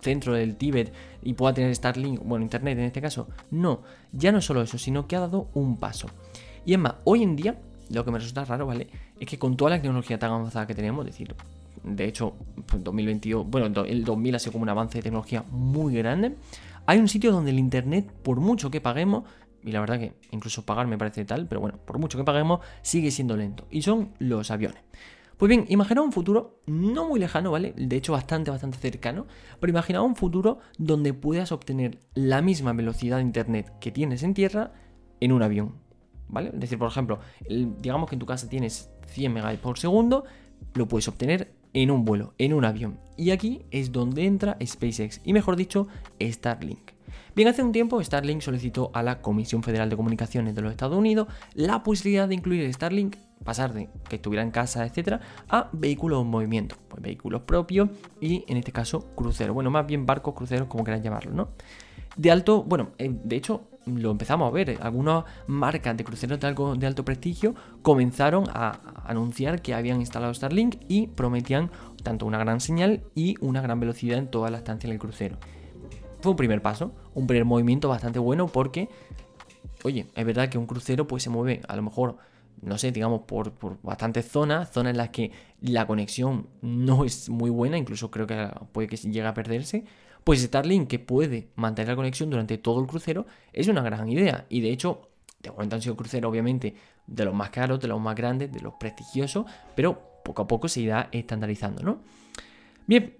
centro 0.00 0.34
del 0.34 0.56
Tíbet 0.56 0.92
y 1.22 1.32
pueda 1.32 1.54
tener 1.54 1.74
Starlink, 1.74 2.20
bueno, 2.22 2.44
internet 2.44 2.78
en 2.78 2.84
este 2.84 3.00
caso, 3.00 3.28
no, 3.50 3.82
ya 4.12 4.32
no 4.32 4.38
es 4.38 4.44
solo 4.44 4.62
eso, 4.62 4.78
sino 4.78 5.06
que 5.06 5.16
ha 5.16 5.20
dado 5.20 5.48
un 5.54 5.78
paso. 5.78 6.08
Y 6.64 6.74
es 6.74 6.78
más, 6.78 6.94
hoy 7.04 7.22
en 7.22 7.36
día, 7.36 7.58
lo 7.90 8.04
que 8.04 8.10
me 8.10 8.18
resulta 8.18 8.44
raro, 8.44 8.66
¿vale? 8.66 8.88
Es 9.18 9.26
que 9.26 9.38
con 9.38 9.56
toda 9.56 9.70
la 9.70 9.76
tecnología 9.80 10.18
tan 10.18 10.30
avanzada 10.30 10.66
que 10.66 10.74
tenemos, 10.74 11.06
es 11.06 11.12
decir, 11.12 11.34
de 11.82 12.04
hecho, 12.04 12.34
en 12.72 12.84
2022, 12.84 13.46
bueno, 13.48 13.84
el 13.84 14.04
2000 14.04 14.34
ha 14.34 14.38
sido 14.38 14.52
como 14.52 14.62
un 14.62 14.68
avance 14.68 14.98
de 14.98 15.02
tecnología 15.02 15.44
muy 15.50 15.94
grande, 15.94 16.34
hay 16.86 16.98
un 16.98 17.08
sitio 17.08 17.32
donde 17.32 17.50
el 17.50 17.58
internet, 17.58 18.10
por 18.22 18.40
mucho 18.40 18.70
que 18.70 18.80
paguemos, 18.80 19.24
y 19.66 19.72
la 19.72 19.80
verdad 19.80 19.98
que 19.98 20.14
incluso 20.30 20.64
pagar 20.64 20.86
me 20.86 20.96
parece 20.96 21.24
tal, 21.24 21.48
pero 21.48 21.60
bueno, 21.60 21.78
por 21.84 21.98
mucho 21.98 22.16
que 22.16 22.24
paguemos, 22.24 22.60
sigue 22.82 23.10
siendo 23.10 23.36
lento. 23.36 23.66
Y 23.68 23.82
son 23.82 24.12
los 24.20 24.52
aviones. 24.52 24.80
Pues 25.36 25.48
bien, 25.48 25.66
imagina 25.68 26.02
un 26.02 26.12
futuro 26.12 26.62
no 26.66 27.08
muy 27.08 27.18
lejano, 27.18 27.50
¿vale? 27.50 27.74
De 27.76 27.96
hecho, 27.96 28.12
bastante, 28.12 28.52
bastante 28.52 28.78
cercano. 28.78 29.26
Pero 29.58 29.70
imagina 29.72 30.02
un 30.02 30.14
futuro 30.14 30.60
donde 30.78 31.12
puedas 31.12 31.50
obtener 31.50 31.98
la 32.14 32.42
misma 32.42 32.72
velocidad 32.72 33.16
de 33.16 33.22
internet 33.22 33.72
que 33.80 33.90
tienes 33.90 34.22
en 34.22 34.34
tierra 34.34 34.72
en 35.18 35.32
un 35.32 35.42
avión, 35.42 35.74
¿vale? 36.28 36.50
Es 36.54 36.60
decir, 36.60 36.78
por 36.78 36.88
ejemplo, 36.88 37.18
digamos 37.48 38.08
que 38.08 38.14
en 38.14 38.20
tu 38.20 38.26
casa 38.26 38.48
tienes 38.48 38.88
100 39.08 39.32
megabytes 39.32 39.60
por 39.60 39.80
segundo, 39.80 40.24
lo 40.74 40.86
puedes 40.86 41.08
obtener 41.08 41.52
en 41.72 41.90
un 41.90 42.04
vuelo, 42.04 42.34
en 42.38 42.54
un 42.54 42.64
avión. 42.64 43.00
Y 43.16 43.32
aquí 43.32 43.66
es 43.72 43.90
donde 43.90 44.26
entra 44.26 44.56
SpaceX, 44.64 45.20
y 45.24 45.32
mejor 45.32 45.56
dicho, 45.56 45.88
Starlink. 46.20 46.95
Bien, 47.34 47.48
hace 47.48 47.62
un 47.62 47.72
tiempo 47.72 48.02
Starlink 48.02 48.40
solicitó 48.40 48.90
a 48.94 49.02
la 49.02 49.20
Comisión 49.20 49.62
Federal 49.62 49.90
de 49.90 49.96
Comunicaciones 49.96 50.54
de 50.54 50.62
los 50.62 50.70
Estados 50.70 50.96
Unidos 50.96 51.28
la 51.54 51.82
posibilidad 51.82 52.28
de 52.28 52.34
incluir 52.34 52.72
Starlink, 52.72 53.16
pasar 53.44 53.74
de 53.74 53.90
que 54.08 54.16
estuviera 54.16 54.42
en 54.42 54.50
casa, 54.50 54.86
etcétera, 54.86 55.20
a 55.48 55.68
vehículos 55.72 56.22
en 56.22 56.28
movimiento, 56.28 56.76
pues 56.88 57.02
vehículos 57.02 57.42
propios 57.42 57.90
y 58.20 58.44
en 58.48 58.56
este 58.56 58.72
caso 58.72 59.14
cruceros, 59.14 59.54
bueno, 59.54 59.70
más 59.70 59.86
bien 59.86 60.06
barcos, 60.06 60.34
cruceros, 60.34 60.68
como 60.68 60.84
quieran 60.84 61.02
llamarlo, 61.02 61.32
¿no? 61.32 61.48
De 62.16 62.30
alto, 62.30 62.62
bueno, 62.62 62.92
eh, 62.96 63.10
de 63.12 63.36
hecho 63.36 63.68
lo 63.84 64.10
empezamos 64.10 64.48
a 64.48 64.50
ver, 64.50 64.78
algunas 64.80 65.24
marcas 65.46 65.96
de 65.96 66.04
cruceros 66.04 66.40
de, 66.40 66.46
algo, 66.46 66.74
de 66.74 66.86
alto 66.86 67.04
prestigio 67.04 67.54
comenzaron 67.82 68.46
a 68.48 68.80
anunciar 69.04 69.62
que 69.62 69.74
habían 69.74 70.00
instalado 70.00 70.34
Starlink 70.34 70.76
y 70.88 71.06
prometían 71.08 71.70
tanto 72.02 72.26
una 72.26 72.38
gran 72.38 72.60
señal 72.60 73.04
y 73.14 73.36
una 73.40 73.60
gran 73.60 73.78
velocidad 73.78 74.18
en 74.18 74.28
toda 74.28 74.50
la 74.50 74.58
estancia 74.58 74.88
del 74.88 74.98
crucero. 74.98 75.36
Fue 76.20 76.30
un 76.30 76.36
primer 76.36 76.62
paso, 76.62 76.92
un 77.16 77.26
primer 77.26 77.44
movimiento 77.44 77.88
bastante 77.88 78.18
bueno 78.18 78.46
porque, 78.46 78.88
oye, 79.82 80.06
es 80.14 80.24
verdad 80.24 80.48
que 80.48 80.58
un 80.58 80.66
crucero 80.66 81.06
pues 81.06 81.22
se 81.22 81.30
mueve 81.30 81.62
a 81.66 81.74
lo 81.74 81.82
mejor 81.82 82.18
no 82.62 82.78
sé, 82.78 82.90
digamos, 82.90 83.22
por, 83.22 83.52
por 83.52 83.80
bastantes 83.82 84.26
zonas, 84.28 84.70
zonas 84.72 84.92
en 84.92 84.96
las 84.96 85.10
que 85.10 85.30
la 85.60 85.86
conexión 85.86 86.46
no 86.62 87.04
es 87.04 87.28
muy 87.28 87.50
buena, 87.50 87.76
incluso 87.76 88.10
creo 88.10 88.26
que 88.26 88.48
puede 88.72 88.88
que 88.88 88.96
llegue 88.96 89.26
a 89.26 89.34
perderse, 89.34 89.84
pues 90.24 90.42
Starlink 90.42 90.88
que 90.88 90.98
puede 90.98 91.48
mantener 91.54 91.90
la 91.90 91.96
conexión 91.96 92.30
durante 92.30 92.58
todo 92.58 92.80
el 92.80 92.86
crucero 92.86 93.26
es 93.52 93.68
una 93.68 93.82
gran 93.82 94.08
idea. 94.08 94.46
Y 94.48 94.60
de 94.60 94.70
hecho, 94.70 95.10
de 95.40 95.50
momento 95.50 95.76
han 95.76 95.82
sido 95.82 95.96
cruceros, 95.96 96.30
obviamente, 96.30 96.74
de 97.06 97.24
los 97.24 97.34
más 97.34 97.50
caros, 97.50 97.78
de 97.78 97.88
los 97.88 98.00
más 98.00 98.16
grandes, 98.16 98.50
de 98.50 98.60
los 98.60 98.74
prestigiosos, 98.74 99.46
pero 99.74 100.20
poco 100.24 100.42
a 100.42 100.48
poco 100.48 100.66
se 100.66 100.80
irá 100.80 101.08
estandarizando, 101.12 101.82
¿no? 101.82 102.00
Bien, 102.86 103.16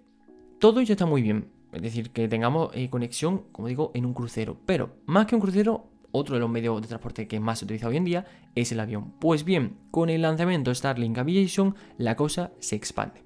todo 0.59 0.81
ello 0.81 0.93
está 0.93 1.07
muy 1.07 1.23
bien. 1.23 1.56
Es 1.77 1.83
decir, 1.83 2.11
que 2.11 2.29
tengamos 2.29 2.71
eh, 2.75 2.89
conexión, 2.89 3.45
como 3.53 3.69
digo, 3.69 3.93
en 3.95 4.07
un 4.07 4.15
crucero. 4.15 4.57
Pero 4.67 4.97
más 5.07 5.27
que 5.27 5.35
un 5.35 5.41
crucero, 5.41 5.87
otro 6.11 6.35
de 6.35 6.41
los 6.41 6.51
medios 6.51 6.81
de 6.81 6.89
transporte 6.89 7.29
que 7.29 7.41
más 7.41 7.59
se 7.59 7.67
utiliza 7.67 7.89
hoy 7.89 7.99
en 7.99 8.05
día 8.05 8.25
es 8.55 8.73
el 8.73 8.81
avión. 8.81 9.13
Pues 9.21 9.45
bien, 9.45 9.77
con 9.91 10.09
el 10.09 10.23
lanzamiento 10.23 10.75
Starlink 10.75 11.19
Aviation, 11.19 11.75
la 11.99 12.17
cosa 12.17 12.53
se 12.59 12.77
expande. 12.77 13.23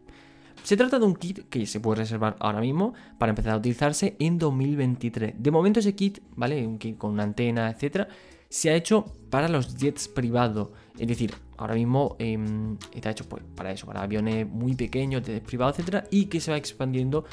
Se 0.63 0.77
trata 0.77 0.99
de 0.99 1.07
un 1.07 1.15
kit 1.15 1.49
que 1.49 1.65
se 1.67 1.81
puede 1.81 2.01
reservar 2.01 2.37
ahora 2.39 2.61
mismo 2.61 2.93
para 3.19 3.31
empezar 3.31 3.55
a 3.55 3.57
utilizarse 3.57 4.17
en 4.19 4.39
2023. 4.39 5.35
De 5.39 5.51
momento 5.51 5.81
ese 5.81 5.95
kit, 5.95 6.19
¿vale? 6.37 6.67
Un 6.67 6.79
kit 6.79 6.99
con 6.99 7.13
una 7.13 7.23
antena, 7.23 7.71
etcétera, 7.71 8.09
se 8.49 8.69
ha 8.69 8.75
hecho 8.75 9.07
para 9.31 9.49
los 9.49 9.77
jets 9.77 10.09
privados. 10.09 10.69
Es 10.99 11.09
decir, 11.09 11.33
ahora 11.57 11.75
mismo 11.75 12.17
em, 12.19 12.77
está 12.93 13.11
hecho 13.11 13.27
pues, 13.29 13.43
para 13.55 13.71
eso, 13.71 13.87
para 13.87 14.03
aviones 14.03 14.47
muy 14.47 14.75
pequeños, 14.75 15.23
jets 15.23 15.47
privados, 15.47 15.79
etcétera, 15.79 16.05
y 16.11 16.27
que 16.27 16.41
se 16.41 16.51
va 16.51 16.57
expandiendo 16.57 17.25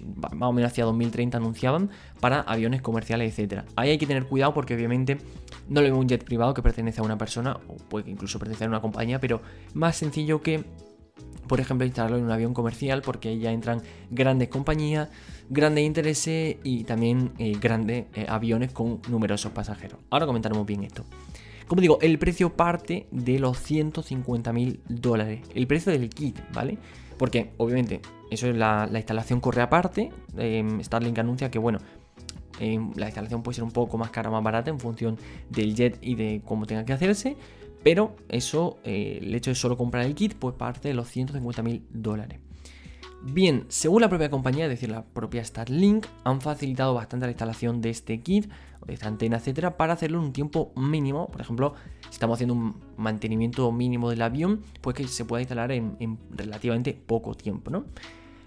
más 0.00 0.48
o 0.48 0.52
menos 0.52 0.70
hacia 0.70 0.84
2030 0.84 1.38
anunciaban 1.38 1.90
para 2.20 2.40
aviones 2.40 2.82
comerciales, 2.82 3.30
etcétera. 3.30 3.64
Ahí 3.76 3.90
hay 3.90 3.98
que 3.98 4.06
tener 4.06 4.26
cuidado 4.26 4.54
porque 4.54 4.74
obviamente 4.74 5.18
no 5.68 5.80
le 5.80 5.90
veo 5.90 5.98
un 5.98 6.08
jet 6.08 6.24
privado 6.24 6.54
que 6.54 6.62
pertenece 6.62 7.00
a 7.00 7.04
una 7.04 7.18
persona 7.18 7.58
o 7.68 7.76
puede 7.76 8.10
incluso 8.10 8.38
pertenecer 8.38 8.66
a 8.66 8.70
una 8.70 8.80
compañía, 8.80 9.20
pero 9.20 9.42
más 9.74 9.96
sencillo 9.96 10.42
que 10.42 10.64
por 11.46 11.60
ejemplo, 11.60 11.84
instalarlo 11.84 12.16
en 12.16 12.24
un 12.24 12.30
avión 12.30 12.54
comercial, 12.54 13.02
porque 13.02 13.28
ahí 13.28 13.40
ya 13.40 13.52
entran 13.52 13.82
grandes 14.10 14.48
compañías, 14.48 15.10
grandes 15.50 15.84
intereses 15.84 16.56
y 16.62 16.84
también 16.84 17.32
eh, 17.38 17.58
grandes 17.60 18.06
eh, 18.14 18.24
aviones 18.28 18.72
con 18.72 19.02
numerosos 19.08 19.52
pasajeros. 19.52 19.98
Ahora 20.08 20.24
comentaremos 20.24 20.64
bien 20.64 20.84
esto. 20.84 21.04
Como 21.72 21.80
digo, 21.80 21.96
el 22.02 22.18
precio 22.18 22.54
parte 22.54 23.06
de 23.10 23.38
los 23.38 23.58
150 23.58 24.52
mil 24.52 24.80
dólares. 24.90 25.40
El 25.54 25.66
precio 25.66 25.90
del 25.90 26.10
kit, 26.10 26.38
¿vale? 26.52 26.76
Porque 27.16 27.52
obviamente 27.56 28.02
eso 28.30 28.46
es 28.46 28.54
la, 28.54 28.86
instalación 28.92 29.40
corre 29.40 29.62
aparte. 29.62 30.10
Em, 30.36 30.84
Starlink 30.84 31.18
anuncia 31.18 31.50
que, 31.50 31.58
bueno, 31.58 31.78
em, 32.60 32.92
la 32.96 33.06
instalación 33.06 33.42
puede 33.42 33.54
ser 33.54 33.64
un 33.64 33.70
poco 33.70 33.96
más 33.96 34.10
cara 34.10 34.28
o 34.28 34.32
más 34.32 34.44
barata 34.44 34.68
en 34.68 34.78
función 34.78 35.16
del 35.48 35.74
jet 35.74 35.96
y 36.02 36.14
de 36.14 36.42
cómo 36.44 36.66
tenga 36.66 36.84
que 36.84 36.92
hacerse. 36.92 37.38
Pero 37.82 38.16
eso, 38.28 38.76
eh, 38.84 39.20
el 39.22 39.34
hecho 39.34 39.50
de 39.50 39.54
solo 39.54 39.78
comprar 39.78 40.04
el 40.04 40.14
kit, 40.14 40.34
pues 40.34 40.54
parte 40.54 40.88
de 40.88 40.94
los 40.94 41.08
150 41.08 41.62
mil 41.62 41.86
dólares. 41.88 42.38
Bien, 43.24 43.66
según 43.68 44.00
la 44.02 44.08
propia 44.08 44.30
compañía, 44.30 44.64
es 44.64 44.70
decir, 44.70 44.90
la 44.90 45.04
propia 45.04 45.44
Starlink, 45.44 46.06
han 46.24 46.40
facilitado 46.40 46.92
bastante 46.94 47.26
la 47.26 47.32
instalación 47.32 47.80
de 47.80 47.90
este 47.90 48.20
kit, 48.20 48.50
de 48.84 48.94
esta 48.94 49.06
antena, 49.06 49.36
etcétera, 49.36 49.76
para 49.76 49.92
hacerlo 49.92 50.18
en 50.18 50.24
un 50.24 50.32
tiempo 50.32 50.72
mínimo. 50.74 51.28
Por 51.28 51.40
ejemplo, 51.40 51.74
si 52.08 52.10
estamos 52.10 52.36
haciendo 52.36 52.54
un 52.54 52.74
mantenimiento 52.96 53.70
mínimo 53.70 54.10
del 54.10 54.22
avión, 54.22 54.62
pues 54.80 54.96
que 54.96 55.06
se 55.06 55.24
pueda 55.24 55.40
instalar 55.40 55.70
en, 55.70 56.18
relativamente 56.30 56.94
poco 56.94 57.34
tiempo, 57.34 57.70
¿no? 57.70 57.84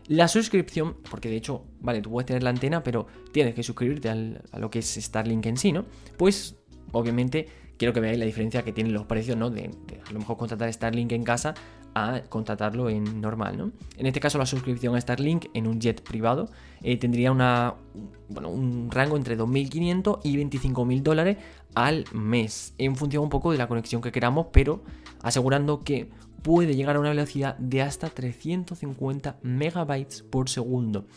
La 0.08 0.28
suscripción, 0.28 0.98
porque 1.10 1.30
de 1.30 1.38
hecho, 1.38 1.64
vale, 1.80 2.02
tú 2.02 2.12
puedes 2.12 2.28
tener 2.28 2.44
la 2.44 2.50
antena, 2.50 2.84
pero 2.84 3.08
tienes 3.32 3.56
que 3.56 3.64
suscribirte 3.64 4.10
a 4.10 4.60
lo 4.60 4.70
que 4.70 4.80
es 4.80 4.96
Starlink 4.96 5.46
en 5.46 5.58
sí, 5.58 5.72
¿no? 5.72 5.86
Pues, 6.18 6.58
obviamente, 6.92 7.48
quiero 7.78 7.94
que 7.94 8.00
veáis 8.00 8.18
la 8.18 8.26
diferencia 8.26 8.64
que 8.64 8.72
tienen 8.72 8.94
los 8.94 9.06
precios, 9.06 9.38
¿no? 9.38 9.50
De, 9.50 9.70
a 10.08 10.12
lo 10.12 10.20
mejor 10.20 10.38
contratar 10.38 10.72
Starlink 10.72 11.12
en 11.12 11.24
casa 11.24 11.54
a 11.94 12.22
contratarlo 12.28 12.90
en 12.90 13.22
normal, 13.22 13.58
¿no? 13.58 13.72
En 13.98 14.06
este 14.06 14.20
caso 14.20 14.38
la 14.38 14.46
suscripción 14.46 14.96
a 14.96 15.02
Starlink 15.02 15.46
en 15.54 15.68
un 15.68 15.80
jet 15.80 16.02
privado 16.02 16.50
eh, 16.82 16.98
tendría 16.98 17.32
una, 17.32 17.76
bueno, 18.30 18.50
un 18.50 18.92
rango 18.92 19.16
entre 19.16 19.38
2.500 19.38 20.20
y 20.24 20.38
25.000 20.38 21.02
dólares 21.02 21.38
al 21.74 22.06
mes, 22.14 22.74
en 22.78 22.96
función 22.96 23.24
un 23.24 23.30
poco 23.30 23.52
de 23.52 23.58
la 23.58 23.68
conexión 23.68 24.02
que 24.02 24.12
queramos, 24.12 24.48
pero 24.52 24.84
asegurando 25.22 25.84
que 25.84 26.10
puede 26.42 26.76
llegar 26.76 26.96
a 26.96 27.00
una 27.00 27.10
velocidad 27.10 27.58
de 27.58 27.82
hasta 27.82 28.10
350 28.10 29.40
megabytes 29.42 30.22
por 30.22 30.50
segundo. 30.50 31.08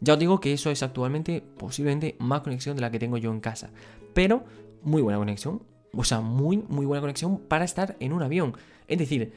Ya 0.00 0.12
os 0.12 0.18
digo 0.18 0.40
que 0.40 0.52
eso 0.52 0.70
es 0.70 0.82
actualmente 0.82 1.42
posiblemente 1.58 2.16
más 2.18 2.42
conexión 2.42 2.76
de 2.76 2.82
la 2.82 2.90
que 2.90 2.98
tengo 2.98 3.16
yo 3.16 3.30
en 3.32 3.40
casa, 3.40 3.70
pero 4.14 4.44
muy 4.82 5.02
buena 5.02 5.18
conexión, 5.18 5.62
o 5.92 6.04
sea, 6.04 6.20
muy, 6.20 6.58
muy 6.68 6.86
buena 6.86 7.00
conexión 7.00 7.38
para 7.38 7.64
estar 7.64 7.96
en 8.00 8.12
un 8.12 8.22
avión. 8.22 8.54
Es 8.86 8.98
decir, 8.98 9.32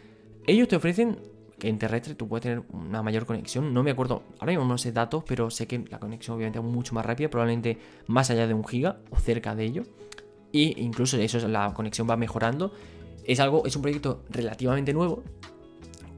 ellos 0.47 0.67
te 0.67 0.75
ofrecen 0.75 1.19
que 1.59 1.69
en 1.69 1.77
terrestre 1.77 2.15
tú 2.15 2.27
puedes 2.27 2.43
tener 2.43 2.63
una 2.71 3.03
mayor 3.03 3.25
conexión. 3.25 3.73
No 3.73 3.83
me 3.83 3.91
acuerdo, 3.91 4.23
ahora 4.39 4.51
mismo 4.51 4.65
no 4.65 4.77
sé 4.77 4.91
datos, 4.91 5.23
pero 5.27 5.51
sé 5.51 5.67
que 5.67 5.85
la 5.89 5.99
conexión 5.99 6.35
obviamente 6.35 6.59
es 6.59 6.65
mucho 6.65 6.95
más 6.95 7.05
rápida, 7.05 7.29
probablemente 7.29 7.77
más 8.07 8.31
allá 8.31 8.47
de 8.47 8.53
un 8.53 8.65
giga 8.65 8.97
o 9.11 9.19
cerca 9.19 9.55
de 9.55 9.65
ello. 9.65 9.83
Y 10.51 10.81
incluso 10.81 11.17
eso, 11.17 11.47
la 11.47 11.73
conexión 11.73 12.09
va 12.09 12.17
mejorando. 12.17 12.73
Es 13.23 13.39
algo, 13.39 13.65
es 13.65 13.75
un 13.75 13.83
proyecto 13.83 14.23
relativamente 14.29 14.91
nuevo 14.91 15.23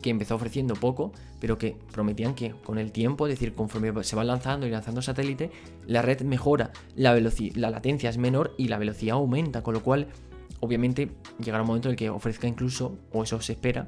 que 0.03 0.11
empezó 0.11 0.35
ofreciendo 0.35 0.75
poco, 0.75 1.11
pero 1.39 1.57
que 1.57 1.75
prometían 1.91 2.35
que 2.35 2.51
con 2.51 2.77
el 2.77 2.91
tiempo, 2.91 3.25
es 3.25 3.33
decir, 3.33 3.55
conforme 3.55 4.03
se 4.03 4.15
van 4.15 4.27
lanzando 4.27 4.67
y 4.67 4.69
lanzando 4.69 5.01
satélites, 5.01 5.49
la 5.87 6.03
red 6.03 6.21
mejora, 6.21 6.71
la, 6.95 7.19
la 7.19 7.71
latencia 7.71 8.11
es 8.11 8.19
menor 8.19 8.53
y 8.59 8.67
la 8.67 8.77
velocidad 8.77 9.15
aumenta, 9.15 9.63
con 9.63 9.73
lo 9.73 9.81
cual 9.81 10.07
obviamente 10.59 11.09
llegará 11.39 11.63
un 11.63 11.67
momento 11.67 11.89
en 11.89 11.93
el 11.93 11.97
que 11.97 12.11
ofrezca 12.11 12.47
incluso, 12.47 12.95
o 13.11 13.23
eso 13.23 13.41
se 13.41 13.53
espera, 13.53 13.87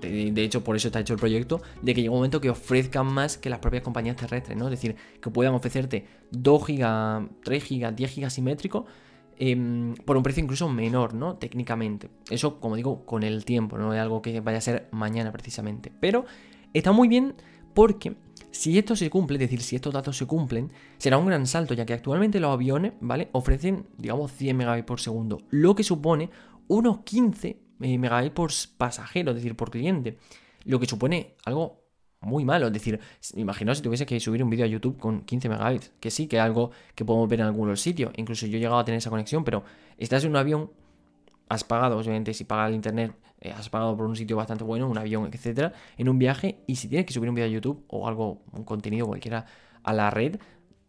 de, 0.00 0.44
hecho 0.44 0.62
por 0.62 0.76
eso 0.76 0.88
está 0.88 1.00
hecho 1.00 1.14
el 1.14 1.18
proyecto, 1.18 1.62
de 1.82 1.94
que 1.94 2.02
llegue 2.02 2.10
un 2.10 2.16
momento 2.16 2.40
que 2.40 2.50
ofrezcan 2.50 3.06
más 3.06 3.38
que 3.38 3.48
las 3.48 3.60
propias 3.60 3.82
compañías 3.82 4.16
terrestres, 4.16 4.56
¿no? 4.56 4.66
Es 4.66 4.70
decir, 4.72 4.96
que 5.20 5.30
puedan 5.30 5.54
ofrecerte 5.54 6.06
2 6.32 6.66
GB, 6.66 7.28
3 7.42 7.68
GB, 7.68 7.92
10 7.92 8.16
GB 8.16 8.30
simétricos 8.30 8.84
em, 9.38 9.94
por 9.94 10.16
un 10.16 10.22
precio 10.22 10.42
incluso 10.42 10.68
menor, 10.68 11.14
¿no? 11.14 11.36
Técnicamente. 11.36 12.10
Eso, 12.30 12.60
como 12.60 12.76
digo, 12.76 13.04
con 13.04 13.22
el 13.22 13.44
tiempo, 13.44 13.78
no 13.78 13.94
es 13.94 14.00
algo 14.00 14.22
que 14.22 14.40
vaya 14.40 14.58
a 14.58 14.62
ser 14.62 14.88
mañana 14.92 15.32
precisamente. 15.32 15.92
Pero 16.00 16.24
está 16.72 16.92
muy 16.92 17.08
bien 17.08 17.34
porque 17.74 18.16
si 18.50 18.78
esto 18.78 18.96
se 18.96 19.10
cumple, 19.10 19.36
es 19.36 19.40
decir, 19.40 19.60
si 19.60 19.76
estos 19.76 19.92
datos 19.92 20.16
se 20.16 20.26
cumplen, 20.26 20.72
será 20.96 21.18
un 21.18 21.26
gran 21.26 21.46
salto, 21.46 21.74
ya 21.74 21.84
que 21.84 21.92
actualmente 21.92 22.40
los 22.40 22.50
aviones, 22.50 22.94
¿vale? 23.00 23.28
Ofrecen, 23.32 23.86
digamos, 23.98 24.32
100 24.32 24.56
megabits 24.56 24.86
por 24.86 25.00
segundo, 25.00 25.42
lo 25.50 25.74
que 25.74 25.82
supone 25.82 26.30
unos 26.68 27.00
15 27.00 27.60
eh, 27.80 27.98
megabits 27.98 28.34
por 28.34 28.50
pasajero, 28.78 29.30
es 29.30 29.36
decir, 29.36 29.56
por 29.56 29.70
cliente, 29.70 30.16
lo 30.64 30.80
que 30.80 30.86
supone 30.86 31.34
algo 31.44 31.85
muy 32.26 32.44
malo, 32.44 32.66
es 32.66 32.72
decir, 32.72 33.00
imaginaos 33.34 33.78
si 33.78 33.84
tuviese 33.84 34.04
que 34.04 34.18
subir 34.20 34.42
un 34.42 34.50
vídeo 34.50 34.64
a 34.64 34.68
YouTube 34.68 34.98
con 34.98 35.22
15 35.22 35.48
megabits, 35.48 35.92
que 36.00 36.10
sí, 36.10 36.26
que 36.26 36.36
es 36.36 36.42
algo 36.42 36.72
que 36.94 37.04
podemos 37.04 37.28
ver 37.28 37.40
en 37.40 37.46
algunos 37.46 37.80
sitios, 37.80 38.12
incluso 38.16 38.46
yo 38.46 38.58
he 38.58 38.60
llegado 38.60 38.78
a 38.78 38.84
tener 38.84 38.98
esa 38.98 39.10
conexión, 39.10 39.44
pero 39.44 39.64
estás 39.96 40.24
en 40.24 40.30
un 40.30 40.36
avión, 40.36 40.70
has 41.48 41.64
pagado, 41.64 41.96
obviamente, 41.98 42.34
si 42.34 42.44
pagas 42.44 42.68
el 42.68 42.74
internet 42.74 43.14
eh, 43.40 43.52
has 43.52 43.68
pagado 43.68 43.96
por 43.96 44.06
un 44.06 44.16
sitio 44.16 44.36
bastante 44.36 44.64
bueno, 44.64 44.88
un 44.88 44.98
avión, 44.98 45.28
etcétera, 45.32 45.72
en 45.96 46.08
un 46.08 46.18
viaje 46.18 46.58
y 46.66 46.76
si 46.76 46.88
tienes 46.88 47.06
que 47.06 47.12
subir 47.12 47.28
un 47.28 47.34
vídeo 47.34 47.48
a 47.48 47.52
YouTube 47.52 47.84
o 47.88 48.08
algo, 48.08 48.42
un 48.52 48.64
contenido 48.64 49.06
cualquiera 49.06 49.46
a 49.82 49.92
la 49.92 50.10
red, 50.10 50.38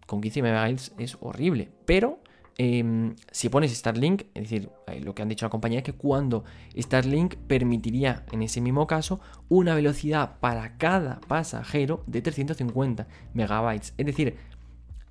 con 0.06 0.22
15 0.22 0.42
megabytes 0.42 0.94
es 0.98 1.18
horrible. 1.20 1.70
Pero 1.86 2.20
em, 2.58 3.16
si 3.32 3.50
pones 3.50 3.72
Starlink, 3.72 4.24
es 4.34 4.44
decir, 4.44 4.70
eh, 4.88 5.00
lo 5.00 5.14
que 5.14 5.22
han 5.22 5.30
dicho 5.30 5.46
la 5.46 5.50
compañía 5.50 5.80
es 5.80 5.86
que 5.86 5.94
cuando 5.94 6.44
Starlink 6.76 7.36
permitiría 7.36 8.26
en 8.32 8.42
ese 8.42 8.62
mismo 8.62 8.88
caso 8.88 9.20
una 9.50 9.76
velocidad 9.76 10.40
para 10.40 10.78
cada 10.78 11.20
pasajero 11.28 12.04
de 12.08 12.22
350 12.22 13.08
megabytes. 13.34 13.94
Es 13.98 14.06
decir, 14.06 14.36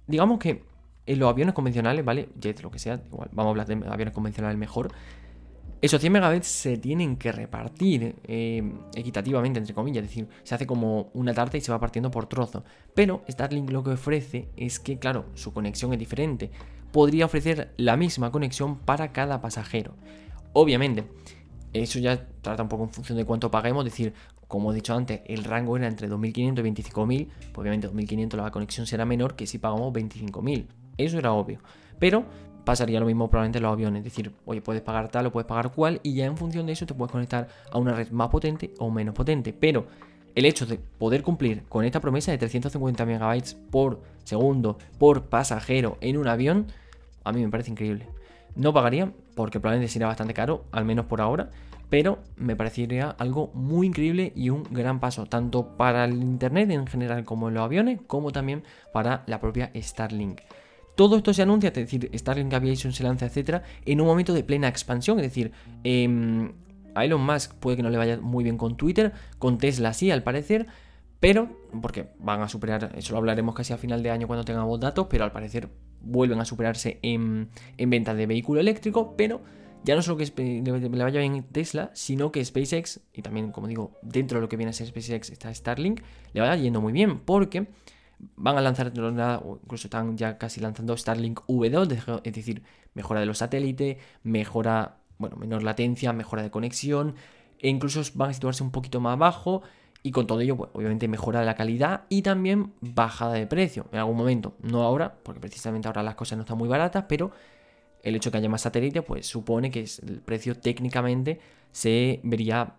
digamos 0.06 0.38
que 0.38 0.64
en 1.06 1.18
los 1.18 1.30
aviones 1.30 1.54
convencionales, 1.54 2.04
¿vale? 2.04 2.28
Jet, 2.40 2.60
lo 2.62 2.70
que 2.70 2.78
sea, 2.78 3.00
igual, 3.06 3.28
vamos 3.32 3.50
a 3.50 3.50
hablar 3.50 3.66
de 3.66 3.88
aviones 3.88 4.12
convencionales 4.12 4.58
mejor. 4.58 4.90
Esos 5.82 6.00
100 6.00 6.12
megabits 6.12 6.46
se 6.46 6.78
tienen 6.78 7.16
que 7.16 7.32
repartir 7.32 8.16
eh, 8.24 8.62
equitativamente, 8.94 9.58
entre 9.58 9.74
comillas, 9.74 10.04
es 10.04 10.10
decir, 10.10 10.28
se 10.42 10.54
hace 10.54 10.66
como 10.66 11.10
una 11.12 11.34
tarta 11.34 11.58
y 11.58 11.60
se 11.60 11.70
va 11.70 11.78
partiendo 11.78 12.10
por 12.10 12.26
trozos. 12.26 12.62
Pero 12.94 13.22
Starlink 13.28 13.70
lo 13.70 13.84
que 13.84 13.90
ofrece 13.90 14.48
es 14.56 14.80
que, 14.80 14.98
claro, 14.98 15.26
su 15.34 15.52
conexión 15.52 15.92
es 15.92 15.98
diferente. 15.98 16.50
Podría 16.92 17.26
ofrecer 17.26 17.74
la 17.76 17.96
misma 17.96 18.32
conexión 18.32 18.78
para 18.78 19.12
cada 19.12 19.42
pasajero. 19.42 19.94
Obviamente, 20.54 21.04
eso 21.74 21.98
ya 21.98 22.26
trata 22.40 22.62
un 22.62 22.70
poco 22.70 22.84
en 22.84 22.90
función 22.90 23.18
de 23.18 23.26
cuánto 23.26 23.50
paguemos, 23.50 23.84
es 23.84 23.92
decir, 23.92 24.14
como 24.48 24.72
he 24.72 24.74
dicho 24.74 24.94
antes, 24.94 25.20
el 25.26 25.44
rango 25.44 25.76
era 25.76 25.88
entre 25.88 26.08
2.500 26.08 26.58
y 26.60 26.82
25.000, 26.82 27.28
pues 27.52 27.58
obviamente 27.58 27.90
2.500 27.90 28.36
la 28.36 28.50
conexión 28.50 28.86
será 28.86 29.04
menor 29.04 29.36
que 29.36 29.46
si 29.46 29.58
pagamos 29.58 29.92
25.000. 29.92 30.66
Eso 30.96 31.18
era 31.18 31.32
obvio. 31.32 31.60
Pero 31.98 32.24
pasaría 32.66 32.98
lo 32.98 33.06
mismo 33.06 33.30
probablemente 33.30 33.58
en 33.58 33.62
los 33.62 33.72
aviones. 33.72 34.00
Es 34.00 34.04
decir, 34.12 34.32
oye, 34.44 34.60
puedes 34.60 34.82
pagar 34.82 35.08
tal 35.08 35.26
o 35.26 35.30
puedes 35.30 35.46
pagar 35.46 35.70
cual 35.70 36.00
y 36.02 36.14
ya 36.14 36.26
en 36.26 36.36
función 36.36 36.66
de 36.66 36.72
eso 36.72 36.84
te 36.84 36.94
puedes 36.94 37.12
conectar 37.12 37.46
a 37.70 37.78
una 37.78 37.92
red 37.92 38.10
más 38.10 38.28
potente 38.28 38.74
o 38.78 38.90
menos 38.90 39.14
potente. 39.14 39.52
Pero 39.52 39.86
el 40.34 40.44
hecho 40.44 40.66
de 40.66 40.78
poder 40.98 41.22
cumplir 41.22 41.62
con 41.68 41.84
esta 41.84 42.00
promesa 42.00 42.32
de 42.32 42.38
350 42.38 43.06
megabytes 43.06 43.54
por 43.54 44.02
segundo 44.24 44.78
por 44.98 45.26
pasajero 45.26 45.96
en 46.00 46.16
un 46.16 46.26
avión, 46.26 46.66
a 47.22 47.30
mí 47.32 47.40
me 47.40 47.50
parece 47.50 47.70
increíble. 47.70 48.08
No 48.56 48.74
pagaría 48.74 49.12
porque 49.36 49.60
probablemente 49.60 49.92
sería 49.92 50.08
bastante 50.08 50.34
caro, 50.34 50.64
al 50.72 50.84
menos 50.84 51.06
por 51.06 51.20
ahora. 51.20 51.50
pero 51.88 52.18
me 52.36 52.56
parecería 52.56 53.10
algo 53.10 53.52
muy 53.54 53.86
increíble 53.86 54.32
y 54.34 54.50
un 54.50 54.64
gran 54.64 54.98
paso, 54.98 55.26
tanto 55.26 55.76
para 55.76 56.04
el 56.04 56.14
Internet 56.14 56.68
en 56.72 56.88
general 56.88 57.24
como 57.24 57.46
en 57.46 57.54
los 57.54 57.62
aviones, 57.62 58.00
como 58.08 58.32
también 58.32 58.64
para 58.92 59.22
la 59.28 59.38
propia 59.38 59.70
Starlink. 59.76 60.40
Todo 60.96 61.16
esto 61.16 61.32
se 61.32 61.42
anuncia, 61.42 61.68
es 61.68 61.74
decir, 61.74 62.10
Starlink 62.14 62.52
Aviation 62.52 62.92
se 62.92 63.04
lanza, 63.04 63.26
etcétera, 63.26 63.62
en 63.84 64.00
un 64.00 64.06
momento 64.06 64.32
de 64.32 64.42
plena 64.42 64.66
expansión, 64.66 65.18
es 65.20 65.24
decir, 65.26 65.52
a 66.94 67.04
Elon 67.04 67.24
Musk 67.24 67.54
puede 67.54 67.76
que 67.76 67.82
no 67.82 67.90
le 67.90 67.98
vaya 67.98 68.18
muy 68.18 68.42
bien 68.42 68.56
con 68.56 68.76
Twitter, 68.76 69.12
con 69.38 69.58
Tesla 69.58 69.92
sí, 69.92 70.10
al 70.10 70.22
parecer, 70.22 70.66
pero, 71.20 71.48
porque 71.82 72.08
van 72.18 72.42
a 72.42 72.48
superar, 72.48 72.92
eso 72.96 73.12
lo 73.12 73.18
hablaremos 73.18 73.54
casi 73.54 73.72
a 73.72 73.78
final 73.78 74.02
de 74.02 74.10
año 74.10 74.26
cuando 74.26 74.44
tengamos 74.44 74.80
datos, 74.80 75.06
pero 75.08 75.24
al 75.24 75.32
parecer 75.32 75.68
vuelven 76.00 76.40
a 76.40 76.44
superarse 76.44 76.98
en, 77.02 77.50
en 77.76 77.90
ventas 77.90 78.16
de 78.16 78.26
vehículo 78.26 78.60
eléctrico, 78.60 79.14
pero 79.16 79.42
ya 79.84 79.94
no 79.94 80.02
solo 80.02 80.16
que 80.16 80.32
le 80.36 81.04
vaya 81.04 81.20
bien 81.20 81.44
Tesla, 81.44 81.90
sino 81.94 82.32
que 82.32 82.44
SpaceX, 82.44 83.00
y 83.12 83.22
también, 83.22 83.52
como 83.52 83.68
digo, 83.68 83.98
dentro 84.02 84.38
de 84.38 84.42
lo 84.42 84.48
que 84.48 84.56
viene 84.56 84.70
a 84.70 84.72
ser 84.72 84.88
SpaceX 84.88 85.30
está 85.30 85.54
Starlink, 85.54 86.00
le 86.32 86.40
vaya 86.40 86.56
yendo 86.56 86.80
muy 86.80 86.92
bien, 86.92 87.20
porque 87.20 87.68
van 88.36 88.56
a 88.58 88.60
lanzar, 88.60 88.92
incluso 88.94 89.86
están 89.86 90.16
ya 90.16 90.38
casi 90.38 90.60
lanzando 90.60 90.96
Starlink 90.96 91.40
V2, 91.46 92.20
es 92.24 92.32
decir, 92.32 92.62
mejora 92.94 93.20
de 93.20 93.26
los 93.26 93.38
satélites, 93.38 93.98
mejora, 94.22 94.98
bueno, 95.18 95.36
menor 95.36 95.62
latencia, 95.62 96.12
mejora 96.12 96.42
de 96.42 96.50
conexión, 96.50 97.14
e 97.58 97.68
incluso 97.68 98.02
van 98.14 98.30
a 98.30 98.32
situarse 98.32 98.62
un 98.62 98.70
poquito 98.70 99.00
más 99.00 99.14
abajo, 99.14 99.62
y 100.02 100.12
con 100.12 100.26
todo 100.26 100.40
ello, 100.40 100.56
pues, 100.56 100.70
obviamente 100.72 101.08
mejora 101.08 101.42
la 101.44 101.56
calidad 101.56 102.04
y 102.08 102.22
también 102.22 102.72
bajada 102.80 103.32
de 103.34 103.46
precio 103.46 103.86
en 103.90 103.98
algún 103.98 104.16
momento. 104.16 104.54
No 104.62 104.84
ahora, 104.84 105.16
porque 105.22 105.40
precisamente 105.40 105.88
ahora 105.88 106.02
las 106.04 106.14
cosas 106.14 106.36
no 106.36 106.42
están 106.42 106.58
muy 106.58 106.68
baratas, 106.68 107.06
pero 107.08 107.32
el 108.02 108.14
hecho 108.14 108.30
de 108.30 108.32
que 108.32 108.38
haya 108.38 108.48
más 108.48 108.60
satélites, 108.60 109.02
pues 109.02 109.26
supone 109.26 109.70
que 109.70 109.84
el 110.06 110.20
precio 110.20 110.56
técnicamente 110.56 111.40
se 111.72 112.20
vería 112.22 112.74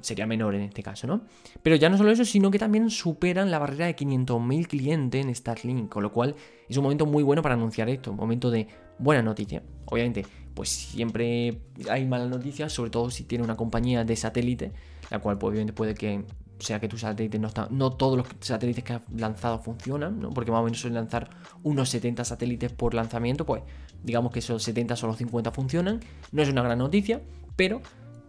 sería 0.00 0.26
menor 0.26 0.54
en 0.54 0.62
este 0.62 0.82
caso, 0.82 1.06
¿no? 1.06 1.22
Pero 1.62 1.76
ya 1.76 1.88
no 1.88 1.98
solo 1.98 2.10
eso, 2.10 2.24
sino 2.24 2.50
que 2.50 2.58
también 2.58 2.90
superan 2.90 3.50
la 3.50 3.58
barrera 3.58 3.86
de 3.86 3.96
500.000 3.96 4.66
clientes 4.66 5.24
en 5.24 5.34
Starlink, 5.34 5.88
con 5.88 6.02
lo 6.02 6.12
cual 6.12 6.34
es 6.68 6.76
un 6.76 6.82
momento 6.82 7.06
muy 7.06 7.22
bueno 7.22 7.42
para 7.42 7.54
anunciar 7.54 7.88
esto, 7.88 8.10
un 8.10 8.16
momento 8.16 8.50
de 8.50 8.68
buena 8.98 9.22
noticia. 9.22 9.62
Obviamente, 9.86 10.24
pues 10.54 10.70
siempre 10.70 11.60
hay 11.90 12.06
malas 12.06 12.30
noticias, 12.30 12.72
sobre 12.72 12.90
todo 12.90 13.10
si 13.10 13.24
tiene 13.24 13.44
una 13.44 13.56
compañía 13.56 14.04
de 14.04 14.16
satélite, 14.16 14.72
la 15.10 15.18
cual 15.18 15.38
pues, 15.38 15.50
obviamente 15.50 15.72
puede 15.72 15.94
que 15.94 16.24
sea 16.58 16.80
que 16.80 16.88
tus 16.88 17.02
satélites 17.02 17.38
no 17.38 17.48
están, 17.48 17.68
no 17.70 17.92
todos 17.92 18.16
los 18.16 18.26
satélites 18.40 18.82
que 18.82 18.94
has 18.94 19.02
lanzado 19.14 19.58
funcionan, 19.58 20.18
¿no? 20.20 20.30
porque 20.30 20.50
más 20.50 20.60
o 20.60 20.64
menos 20.64 20.80
suelen 20.80 20.94
lanzar 20.94 21.28
unos 21.62 21.90
70 21.90 22.24
satélites 22.24 22.72
por 22.72 22.94
lanzamiento, 22.94 23.44
pues 23.44 23.62
digamos 24.02 24.32
que 24.32 24.38
esos 24.38 24.62
70 24.62 24.96
solo 24.96 25.14
50 25.14 25.50
funcionan, 25.50 26.00
no 26.32 26.42
es 26.42 26.48
una 26.48 26.62
gran 26.62 26.78
noticia, 26.78 27.20
pero 27.56 27.82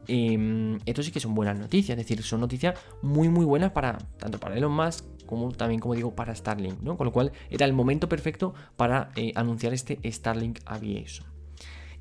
em, 0.08 0.80
esto 0.86 1.04
sí 1.04 1.12
que 1.12 1.20
son 1.20 1.36
buenas 1.36 1.58
noticias, 1.58 1.98
es 1.98 2.06
decir, 2.06 2.24
son 2.24 2.42
noticias 2.42 2.80
muy 3.02 3.30
muy 3.30 3.46
buenas 3.46 3.72
para 3.72 3.98
tanto 4.18 4.40
para 4.40 4.56
Elon 4.56 4.72
Musk 4.72 5.06
como 5.26 5.52
también 5.52 5.80
como 5.80 5.94
digo 5.94 6.16
para 6.16 6.34
Starlink, 6.34 6.82
¿no? 6.82 6.98
Con 6.98 7.06
lo 7.06 7.12
cual 7.12 7.32
era 7.50 7.66
el 7.66 7.74
momento 7.74 8.10
perfecto 8.10 8.54
para 8.76 9.10
eh, 9.16 9.32
anunciar 9.36 9.74
este 9.74 10.00
Starlink 10.10 10.60
Aviation. 10.66 11.28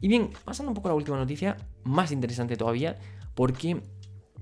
Y 0.00 0.08
bien, 0.08 0.30
pasando 0.44 0.70
un 0.70 0.74
poco 0.74 0.88
a 0.88 0.92
la 0.92 0.96
última 0.96 1.16
noticia, 1.16 1.56
más 1.84 2.12
interesante 2.12 2.56
todavía, 2.56 2.96
porque 3.34 3.82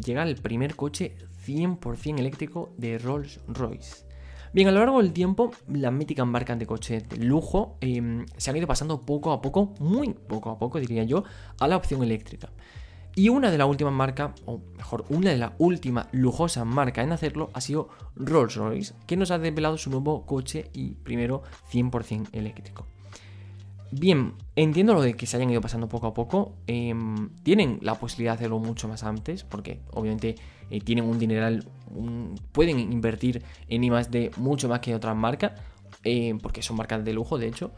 llega 0.05 0.23
el 0.23 0.37
primer 0.37 0.77
coche 0.77 1.17
100% 1.47 2.19
eléctrico 2.19 2.73
de 2.77 2.99
Rolls 2.99 3.41
Royce. 3.47 4.05
Bien, 4.53 4.69
a 4.69 4.71
lo 4.71 4.79
largo 4.79 5.03
del 5.03 5.13
tiempo, 5.13 5.51
las 5.69 5.93
míticas 5.93 6.27
marcas 6.27 6.59
de 6.59 6.67
coches 6.67 7.09
de 7.09 7.17
lujo 7.17 7.77
em, 7.81 8.25
se 8.37 8.51
han 8.51 8.57
ido 8.57 8.69
pasando 8.69 9.01
poco 9.01 9.33
a 9.33 9.41
poco, 9.41 9.75
muy 9.81 10.15
poco 10.15 10.51
a 10.51 10.59
poco 10.59 10.79
diría 10.79 11.03
yo, 11.03 11.25
a 11.59 11.67
la 11.67 11.77
opción 11.77 12.03
eléctrica. 12.05 12.51
Y 13.17 13.29
una 13.29 13.51
de 13.51 13.59
las 13.59 13.69
últimas 13.69 13.93
marcas, 13.93 14.33
o 14.45 14.61
mejor, 14.77 15.05
una 15.09 15.31
de 15.31 15.37
las 15.37 15.53
últimas 15.59 16.09
lujosas 16.13 16.67
marcas 16.67 17.05
en 17.05 17.13
hacerlo 17.13 17.51
ha 17.55 17.61
sido 17.61 17.89
Rolls 18.17 18.57
Royce, 18.57 18.95
que 19.07 19.17
nos 19.17 19.31
ha 19.31 19.39
desvelado 19.39 19.79
su 19.79 19.91
nuevo 19.91 20.27
coche 20.27 20.71
y 20.73 20.95
primero 20.95 21.43
100% 21.73 22.29
eléctrico. 22.33 22.87
Bien, 23.93 24.33
entiendo 24.57 24.93
lo 24.93 25.03
de 25.03 25.15
que 25.15 25.27
se 25.27 25.37
hayan 25.37 25.51
ido 25.51 25.61
pasando 25.61 25.89
poco 25.89 26.09
a 26.09 26.15
poco. 26.15 26.55
Em, 26.67 27.31
tienen 27.45 27.79
la 27.81 27.95
posibilidad 27.95 28.33
de 28.33 28.39
hacerlo 28.39 28.59
mucho 28.59 28.89
más 28.89 29.05
antes, 29.05 29.45
porque 29.45 29.79
obviamente 29.93 30.35
eh, 30.71 30.81
tienen 30.81 31.05
un 31.05 31.17
dineral, 31.17 31.65
pueden 32.51 32.81
invertir 32.81 33.45
en 33.69 33.85
I 33.85 33.91
de 34.11 34.33
mucho 34.37 34.69
más 34.69 34.81
que 34.81 34.97
otras 34.97 35.15
marcas, 35.15 35.53
eh, 36.03 36.37
porque 36.43 36.61
son 36.61 36.77
marcas 36.77 37.05
de 37.05 37.13
lujo, 37.13 37.39
de 37.39 37.47
hecho. 37.47 37.71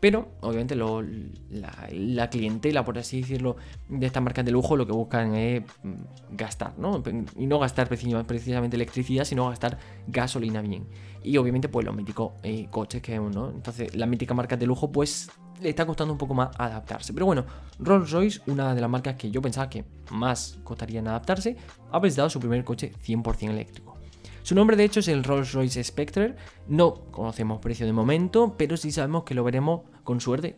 Pero, 0.00 0.28
obviamente, 0.40 0.74
la, 0.74 2.30
clientela, 2.30 2.84
por 2.84 2.98
así 2.98 3.20
decirlo, 3.20 3.56
de 3.88 4.06
estas 4.06 4.22
marcas 4.22 4.44
de 4.46 4.50
lujo 4.50 4.76
lo 4.76 4.86
que 4.86 4.92
buscan 4.92 5.34
es 5.34 5.62
mm, 5.82 6.36
gastar, 6.36 6.78
¿no? 6.78 7.02
Y 7.36 7.46
no 7.46 7.58
gastar 7.58 7.86
precisamente 7.88 8.76
electricidad, 8.76 9.24
sino 9.24 9.48
gastar 9.50 9.78
gasolina 10.06 10.62
bien. 10.62 10.86
Y 11.22 11.36
obviamente, 11.36 11.68
pues 11.68 11.84
los 11.84 11.94
míticos 11.94 12.32
eh, 12.42 12.66
coches 12.70 13.02
que 13.02 13.12
vemos, 13.12 13.34
¿no? 13.34 13.50
Entonces, 13.50 13.94
las 13.94 14.08
míticas 14.08 14.34
marcas 14.34 14.58
de 14.58 14.66
lujo, 14.66 14.90
pues 14.90 15.30
le 15.60 15.68
está 15.68 15.86
costando 15.86 16.12
un 16.12 16.18
poco 16.18 16.32
más 16.34 16.50
adaptarse. 16.58 17.12
Pero 17.12 17.26
bueno, 17.26 17.44
Rolls 17.78 18.10
Royce, 18.10 18.40
una 18.46 18.74
de 18.74 18.80
las 18.80 18.88
marcas 18.88 19.16
que 19.16 19.30
yo 19.30 19.42
pensaba 19.42 19.68
que 19.68 19.84
más 20.10 20.58
costaría 20.64 21.00
adaptarse, 21.00 21.56
ha 21.92 22.00
presentado 22.00 22.30
su 22.30 22.40
primer 22.40 22.64
coche 22.64 22.92
100% 23.06 23.50
eléctrico. 23.50 23.89
Su 24.50 24.56
nombre 24.56 24.76
de 24.76 24.82
hecho 24.82 24.98
es 24.98 25.06
el 25.06 25.22
Rolls 25.22 25.52
Royce 25.52 25.84
Spectre. 25.84 26.34
No 26.66 27.04
conocemos 27.12 27.60
precio 27.60 27.86
de 27.86 27.92
momento, 27.92 28.56
pero 28.58 28.76
sí 28.76 28.90
sabemos 28.90 29.22
que 29.22 29.32
lo 29.32 29.44
veremos 29.44 29.82
con 30.02 30.20
suerte. 30.20 30.56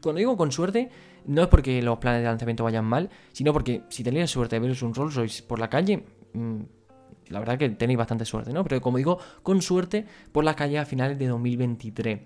cuando 0.00 0.18
digo 0.18 0.34
con 0.38 0.50
suerte, 0.50 0.88
no 1.26 1.42
es 1.42 1.48
porque 1.48 1.82
los 1.82 1.98
planes 1.98 2.22
de 2.22 2.24
lanzamiento 2.26 2.64
vayan 2.64 2.86
mal, 2.86 3.10
sino 3.32 3.52
porque 3.52 3.82
si 3.90 4.02
tenéis 4.02 4.30
suerte 4.30 4.56
de 4.56 4.60
veros 4.60 4.80
un 4.80 4.94
Rolls 4.94 5.14
Royce 5.14 5.42
por 5.42 5.58
la 5.58 5.68
calle, 5.68 6.06
mm, 6.32 6.60
la 7.28 7.38
verdad 7.40 7.58
que 7.58 7.68
tenéis 7.68 7.98
bastante 7.98 8.24
suerte, 8.24 8.50
¿no? 8.50 8.64
Pero 8.64 8.80
como 8.80 8.96
digo, 8.96 9.18
con 9.42 9.60
suerte 9.60 10.06
por 10.32 10.42
la 10.44 10.56
calle 10.56 10.78
a 10.78 10.86
finales 10.86 11.18
de 11.18 11.26
2023. 11.26 12.20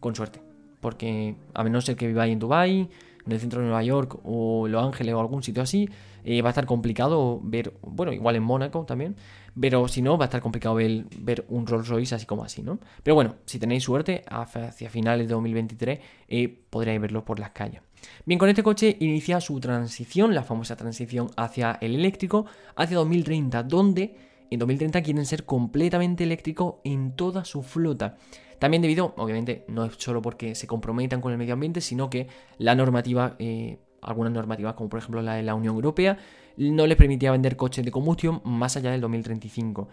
Con 0.00 0.16
suerte 0.16 0.42
porque 0.82 1.36
a 1.54 1.62
menos 1.62 1.84
ser 1.84 1.96
que 1.96 2.08
viváis 2.08 2.32
en 2.32 2.40
Dubai, 2.40 2.90
en 3.24 3.32
el 3.32 3.38
centro 3.38 3.60
de 3.60 3.66
Nueva 3.66 3.84
York 3.84 4.18
o 4.24 4.66
Los 4.66 4.84
Ángeles 4.84 5.14
o 5.14 5.20
algún 5.20 5.42
sitio 5.44 5.62
así, 5.62 5.88
eh, 6.24 6.42
va 6.42 6.48
a 6.48 6.52
estar 6.52 6.66
complicado 6.66 7.40
ver, 7.42 7.74
bueno, 7.82 8.12
igual 8.12 8.36
en 8.36 8.42
Mónaco 8.42 8.84
también, 8.84 9.16
pero 9.58 9.88
si 9.88 10.02
no, 10.02 10.16
va 10.16 10.24
a 10.24 10.28
estar 10.28 10.40
complicado 10.40 10.76
ver, 10.76 11.04
ver, 11.18 11.44
un 11.48 11.66
Rolls 11.66 11.88
Royce 11.88 12.14
así 12.14 12.26
como 12.26 12.44
así, 12.44 12.62
¿no? 12.62 12.78
Pero 13.02 13.14
bueno, 13.14 13.36
si 13.44 13.58
tenéis 13.58 13.84
suerte, 13.84 14.24
hacia 14.28 14.88
finales 14.88 15.28
de 15.28 15.34
2023 15.34 16.00
eh, 16.28 16.48
podréis 16.70 17.00
verlo 17.00 17.24
por 17.24 17.38
las 17.38 17.50
calles. 17.50 17.82
Bien, 18.24 18.38
con 18.38 18.48
este 18.48 18.62
coche 18.62 18.96
inicia 19.00 19.40
su 19.40 19.60
transición, 19.60 20.34
la 20.34 20.42
famosa 20.42 20.76
transición 20.76 21.30
hacia 21.36 21.78
el 21.80 21.94
eléctrico, 21.94 22.46
hacia 22.76 22.96
2030, 22.96 23.62
donde 23.62 24.16
en 24.50 24.58
2030 24.58 25.02
quieren 25.02 25.24
ser 25.24 25.44
completamente 25.44 26.24
eléctricos 26.24 26.76
en 26.84 27.16
toda 27.16 27.44
su 27.44 27.62
flota. 27.62 28.16
También 28.58 28.82
debido, 28.82 29.14
obviamente, 29.16 29.64
no 29.66 29.84
es 29.84 29.94
solo 29.98 30.22
porque 30.22 30.54
se 30.54 30.66
comprometan 30.66 31.20
con 31.20 31.32
el 31.32 31.38
medio 31.38 31.54
ambiente, 31.54 31.80
sino 31.80 32.08
que 32.10 32.28
la 32.58 32.74
normativa, 32.74 33.34
eh, 33.38 33.78
algunas 34.02 34.32
normativas, 34.32 34.74
como 34.74 34.88
por 34.88 34.98
ejemplo 34.98 35.22
la 35.22 35.34
de 35.34 35.42
la 35.42 35.54
Unión 35.54 35.74
Europea, 35.74 36.18
no 36.56 36.86
les 36.86 36.96
permitía 36.96 37.30
vender 37.30 37.56
coches 37.56 37.84
de 37.84 37.90
combustión 37.90 38.40
más 38.44 38.76
allá 38.76 38.90
del 38.90 39.00
2035. 39.00 39.88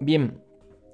Bien, 0.00 0.40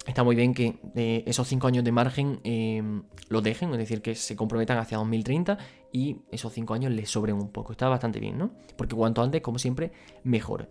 está 0.07 0.25
muy 0.25 0.37
bien 0.37 0.53
que 0.53 0.79
eh, 0.95 1.23
esos 1.27 1.49
5 1.49 1.67
años 1.67 1.85
de 1.85 1.93
margen 1.93 2.41
eh, 2.45 2.83
lo 3.29 3.41
dejen, 3.41 3.71
es 3.73 3.79
decir, 3.79 4.03
que 4.03 4.15
se 4.15 4.37
comprometan 4.37 4.79
hacia 4.79 4.99
2030 4.99 5.59
y 5.93 6.19
esos 6.31 6.53
5 6.53 6.75
años 6.75 6.93
les 6.93 7.11
sobren 7.11 7.37
un 7.37 7.51
poco. 7.51 7.73
Está 7.73 7.89
bastante 7.89 8.21
bien, 8.21 8.37
¿no? 8.37 8.51
Porque 8.77 8.95
cuanto 8.95 9.23
antes, 9.23 9.41
como 9.41 9.59
siempre, 9.59 9.93
mejor. 10.23 10.69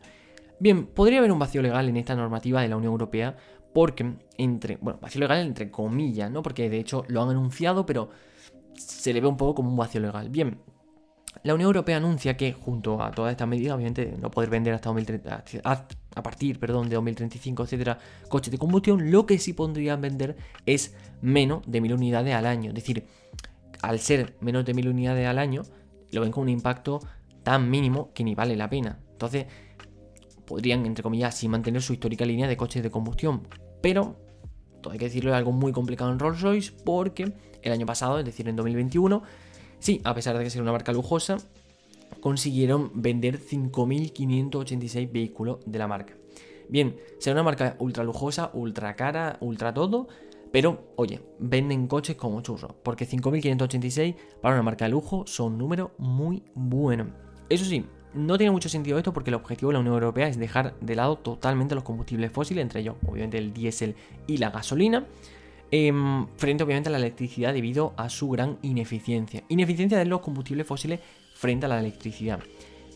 Bien, 0.59 0.85
podría 0.85 1.19
haber 1.19 1.31
un 1.31 1.39
vacío 1.39 1.61
legal 1.61 1.87
en 1.89 1.97
esta 1.97 2.15
normativa 2.15 2.61
de 2.61 2.67
la 2.67 2.77
Unión 2.77 2.91
Europea 2.91 3.35
porque 3.73 4.13
entre, 4.37 4.77
bueno, 4.77 4.99
vacío 5.01 5.21
legal 5.21 5.39
entre 5.39 5.71
comillas, 5.71 6.29
¿no? 6.29 6.43
Porque 6.43 6.69
de 6.69 6.79
hecho 6.79 7.03
lo 7.07 7.23
han 7.23 7.29
anunciado, 7.29 7.85
pero 7.85 8.09
se 8.75 9.13
le 9.13 9.21
ve 9.21 9.27
un 9.27 9.37
poco 9.37 9.55
como 9.55 9.69
un 9.69 9.77
vacío 9.77 9.99
legal. 9.99 10.29
Bien, 10.29 10.59
la 11.43 11.53
Unión 11.53 11.67
Europea 11.67 11.97
anuncia 11.97 12.37
que 12.37 12.53
junto 12.53 13.01
a 13.01 13.11
todas 13.11 13.31
estas 13.31 13.47
medidas, 13.47 13.75
obviamente 13.75 14.15
no 14.19 14.31
poder 14.31 14.49
vender 14.49 14.73
hasta 14.73 14.89
2030, 14.89 15.43
a 16.15 16.23
partir, 16.23 16.59
perdón, 16.59 16.87
de 16.89 16.95
2035, 16.95 17.63
etcétera, 17.63 17.99
coches 18.29 18.51
de 18.51 18.57
combustión, 18.57 19.11
lo 19.11 19.25
que 19.25 19.37
sí 19.37 19.53
podrían 19.53 19.99
vender 20.01 20.37
es 20.65 20.95
menos 21.21 21.61
de 21.67 21.81
mil 21.81 21.93
unidades 21.93 22.33
al 22.33 22.45
año. 22.45 22.69
Es 22.69 22.75
decir, 22.75 23.05
al 23.81 23.99
ser 23.99 24.35
menos 24.39 24.63
de 24.63 24.73
mil 24.73 24.87
unidades 24.87 25.27
al 25.27 25.37
año, 25.37 25.63
lo 26.11 26.21
ven 26.21 26.31
con 26.31 26.43
un 26.43 26.49
impacto 26.49 27.01
tan 27.43 27.69
mínimo 27.69 28.11
que 28.13 28.23
ni 28.23 28.35
vale 28.35 28.55
la 28.55 28.69
pena. 28.69 28.99
Entonces, 29.11 29.45
podrían, 30.45 30.85
entre 30.85 31.03
comillas, 31.03 31.35
sí 31.35 31.49
mantener 31.49 31.81
su 31.81 31.91
histórica 31.91 32.25
línea 32.25 32.47
de 32.47 32.55
coches 32.55 32.83
de 32.83 32.89
combustión. 32.89 33.47
Pero, 33.81 34.15
todo 34.81 34.93
hay 34.93 34.99
que 34.99 35.05
decirlo, 35.05 35.31
es 35.31 35.37
algo 35.37 35.51
muy 35.51 35.73
complicado 35.73 36.11
en 36.11 36.19
Rolls 36.19 36.41
Royce 36.41 36.71
porque 36.85 37.33
el 37.61 37.71
año 37.71 37.85
pasado, 37.85 38.19
es 38.19 38.25
decir, 38.25 38.47
en 38.47 38.55
2021, 38.55 39.23
sí, 39.83 39.99
a 40.05 40.15
pesar 40.15 40.37
de 40.37 40.45
que 40.45 40.49
sea 40.49 40.61
una 40.61 40.71
marca 40.71 40.93
lujosa, 40.93 41.37
consiguieron 42.21 42.89
vender 42.95 43.37
5.586 43.37 45.11
vehículos 45.11 45.59
de 45.65 45.77
la 45.77 45.89
marca. 45.89 46.13
Bien, 46.69 46.95
será 47.19 47.33
una 47.33 47.43
marca 47.43 47.75
ultra 47.79 48.05
lujosa, 48.05 48.49
ultra 48.53 48.95
cara, 48.95 49.37
ultra 49.41 49.73
todo, 49.73 50.07
pero 50.53 50.93
oye, 50.95 51.19
venden 51.37 51.87
coches 51.87 52.15
como 52.15 52.39
churros, 52.41 52.71
porque 52.81 53.05
5.586 53.05 54.15
para 54.41 54.55
una 54.55 54.63
marca 54.63 54.85
de 54.85 54.91
lujo 54.91 55.25
son 55.27 55.53
un 55.53 55.57
número 55.57 55.91
muy 55.97 56.43
bueno. 56.55 57.07
Eso 57.49 57.65
sí, 57.65 57.85
no 58.13 58.37
tiene 58.37 58.51
mucho 58.51 58.69
sentido 58.69 58.97
esto 58.97 59.11
porque 59.11 59.31
el 59.31 59.35
objetivo 59.35 59.71
de 59.71 59.73
la 59.73 59.79
Unión 59.81 59.95
Europea 59.95 60.29
es 60.29 60.39
dejar 60.39 60.79
de 60.79 60.95
lado 60.95 61.17
totalmente 61.17 61.75
los 61.75 61.83
combustibles 61.83 62.31
fósiles, 62.31 62.61
entre 62.61 62.79
ellos 62.79 62.95
obviamente 63.05 63.37
el 63.37 63.53
diésel 63.53 63.95
y 64.27 64.37
la 64.37 64.49
gasolina, 64.49 65.05
em, 65.71 66.27
frente 66.37 66.63
obviamente 66.63 66.89
a 66.89 66.91
la 66.91 66.97
electricidad 66.97 67.53
debido 67.53 67.93
a 67.97 68.09
su 68.09 68.29
gran 68.29 68.57
ineficiencia. 68.61 69.43
Ineficiencia 69.49 69.97
de 69.97 70.05
los 70.05 70.21
combustibles 70.21 70.67
fósiles 70.67 70.99
frente 71.33 71.65
a 71.65 71.69
la 71.69 71.79
electricidad. 71.79 72.39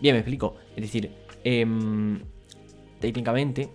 Bien, 0.02 0.16
me 0.16 0.20
explico. 0.20 0.56
Es 0.76 0.82
decir, 0.84 1.12
em, 1.44 2.22
técnicamente, 3.00 3.70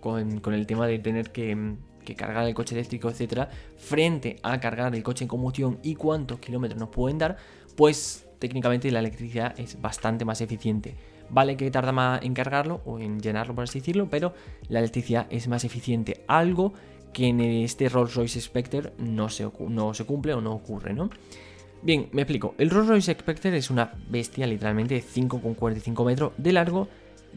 con, 0.00 0.54
el 0.54 0.66
tema 0.66 0.86
de 0.86 0.98
tener 0.98 1.30
que, 1.30 1.76
que, 2.04 2.14
cargar 2.14 2.46
el 2.46 2.54
coche 2.54 2.74
eléctrico, 2.74 3.08
etcétera, 3.10 3.50
frente 3.76 4.36
a 4.42 4.58
cargar 4.58 4.94
el 4.94 5.02
coche 5.02 5.24
en 5.24 5.28
combustión 5.28 5.78
y 5.82 5.94
cuántos 5.94 6.40
kilómetros 6.40 6.80
nos 6.80 6.88
pueden 6.88 7.18
dar, 7.18 7.36
pues 7.76 8.26
técnicamente 8.38 8.90
la 8.90 8.98
electricidad 8.98 9.58
es 9.58 9.80
bastante 9.80 10.24
más 10.24 10.40
eficiente. 10.40 10.96
Vale 11.28 11.56
que 11.56 11.70
tarda 11.70 11.92
más 11.92 12.22
en 12.22 12.34
cargarlo 12.34 12.80
o 12.84 12.98
en 12.98 13.20
llenarlo, 13.20 13.54
por 13.54 13.64
así 13.64 13.78
decirlo, 13.78 14.08
pero 14.10 14.34
la 14.68 14.80
electricidad 14.80 15.26
es 15.30 15.46
más 15.46 15.62
eficiente. 15.64 16.24
Algo 16.26 16.72
que 17.12 17.28
en 17.28 17.40
este 17.40 17.88
Rolls 17.88 18.14
Royce 18.14 18.40
Spectre 18.40 18.92
no 18.98 19.28
se, 19.28 19.48
no 19.68 19.94
se 19.94 20.04
cumple 20.04 20.34
o 20.34 20.40
no 20.40 20.52
ocurre, 20.52 20.92
¿no? 20.92 21.10
Bien, 21.82 22.08
me 22.12 22.22
explico. 22.22 22.54
El 22.58 22.70
Rolls 22.70 22.88
Royce 22.88 23.14
Spectre 23.14 23.56
es 23.56 23.70
una 23.70 23.94
bestia 24.08 24.46
literalmente 24.46 24.94
de 24.94 25.02
5,45 25.02 26.04
metros 26.04 26.32
de 26.36 26.52
largo, 26.52 26.88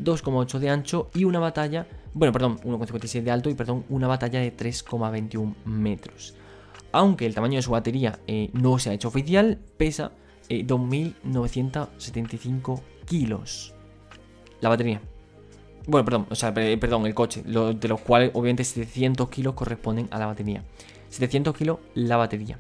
2,8 0.02 0.60
de 0.60 0.70
ancho 0.70 1.10
y 1.14 1.24
una 1.24 1.40
batalla, 1.40 1.88
bueno, 2.14 2.34
perdón, 2.34 2.60
1,56 2.60 3.24
de 3.24 3.32
alto 3.32 3.50
y 3.50 3.54
perdón, 3.54 3.86
una 3.90 4.08
batalla 4.08 4.40
de 4.40 4.56
3,21 4.56 5.56
metros. 5.66 6.36
Aunque 6.92 7.26
el 7.26 7.34
tamaño 7.34 7.56
de 7.56 7.62
su 7.62 7.72
batería 7.72 8.20
eh, 8.28 8.50
no 8.54 8.78
se 8.80 8.90
ha 8.90 8.94
hecho 8.94 9.08
oficial, 9.08 9.60
pesa 9.78 10.12
2.975 10.50 12.78
eh, 12.78 12.82
kilos. 13.06 13.74
La 14.62 14.70
batería. 14.70 15.02
Bueno, 15.86 16.06
perdón, 16.06 16.28
o 16.30 16.36
sea, 16.36 16.54
perdón, 16.54 17.06
el 17.06 17.14
coche, 17.14 17.44
de 17.44 17.88
los 17.88 18.02
cuales 18.02 18.32
obviamente 18.34 18.64
700 18.64 19.30
kilos 19.30 19.54
corresponden 19.54 20.08
a 20.12 20.20
la 20.20 20.28
batería. 20.28 20.64
700 21.10 21.56
kilos 21.56 21.80
la 21.94 22.18
batería. 22.18 22.58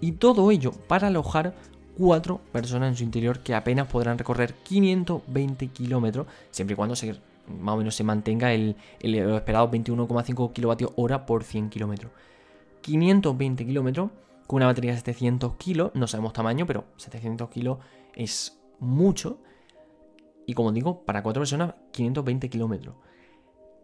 Y 0.00 0.12
todo 0.12 0.50
ello 0.50 0.72
para 0.86 1.08
alojar 1.08 1.54
cuatro 1.98 2.40
personas 2.52 2.90
en 2.90 2.96
su 2.96 3.04
interior 3.04 3.40
que 3.40 3.54
apenas 3.54 3.88
podrán 3.88 4.16
recorrer 4.16 4.54
520 4.62 5.66
kilómetros, 5.68 6.26
siempre 6.50 6.74
y 6.74 6.76
cuando 6.76 6.94
más 7.60 7.74
o 7.74 7.78
menos 7.78 7.94
se 7.94 8.04
mantenga 8.04 8.52
el, 8.52 8.76
el 9.00 9.14
esperado 9.34 9.70
21,5 9.70 10.52
kilovatios 10.52 10.92
hora 10.96 11.26
por 11.26 11.44
100 11.44 11.70
kilómetros. 11.70 12.12
520 12.82 13.66
kilómetros 13.66 14.10
con 14.46 14.56
una 14.58 14.66
batería 14.66 14.92
de 14.92 14.98
700 14.98 15.54
kilos, 15.56 15.90
no 15.94 16.06
sabemos 16.06 16.32
tamaño, 16.32 16.66
pero 16.66 16.84
700 16.96 17.50
kilos 17.50 17.78
es 18.14 18.58
mucho. 18.78 19.38
Y 20.50 20.54
como 20.54 20.72
digo, 20.72 21.04
para 21.04 21.22
cuatro 21.22 21.42
personas, 21.42 21.76
520 21.92 22.50
kilómetros. 22.50 22.96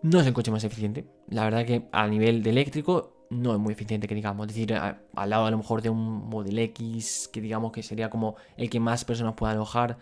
No 0.03 0.19
es 0.19 0.27
el 0.27 0.33
coche 0.33 0.51
más 0.51 0.65
eficiente. 0.65 1.07
La 1.29 1.45
verdad 1.45 1.65
que 1.65 1.87
a 1.93 2.09
nivel 2.09 2.43
de 2.43 2.51
eléctrico 2.51 3.29
no 3.31 3.53
es 3.53 3.61
muy 3.61 3.73
eficiente, 3.73 4.09
que 4.09 4.17
digamos. 4.17 4.49
Es 4.49 4.55
decir, 4.55 4.75
al 4.75 5.31
lado 5.31 5.47
a 5.47 5.51
lo 5.53 5.59
mejor 5.59 5.81
de 5.81 5.91
un 5.91 6.29
Model 6.29 6.59
X, 6.59 7.31
que 7.33 7.41
digamos 7.41 7.71
que 7.71 7.85
sería 7.85 8.11
como 8.11 8.35
el 8.57 8.69
que 8.69 8.81
más 8.81 9.05
personas 9.05 9.35
pueda 9.35 9.53
alojar, 9.53 9.99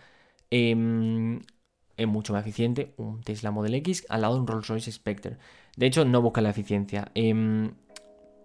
em, 0.49 1.39
es 1.97 2.07
mucho 2.07 2.33
más 2.33 2.41
eficiente. 2.41 2.95
Un 2.97 3.21
Tesla 3.21 3.51
Model 3.51 3.75
X 3.75 4.03
al 4.09 4.21
lado 4.21 4.33
de 4.33 4.39
un 4.39 4.47
Rolls 4.47 4.67
Royce 4.67 4.91
Spectre. 4.91 5.37
De 5.77 5.85
hecho, 5.85 6.03
no 6.03 6.19
busca 6.23 6.41
la 6.41 6.49
eficiencia. 6.49 7.11
Em, 7.13 7.75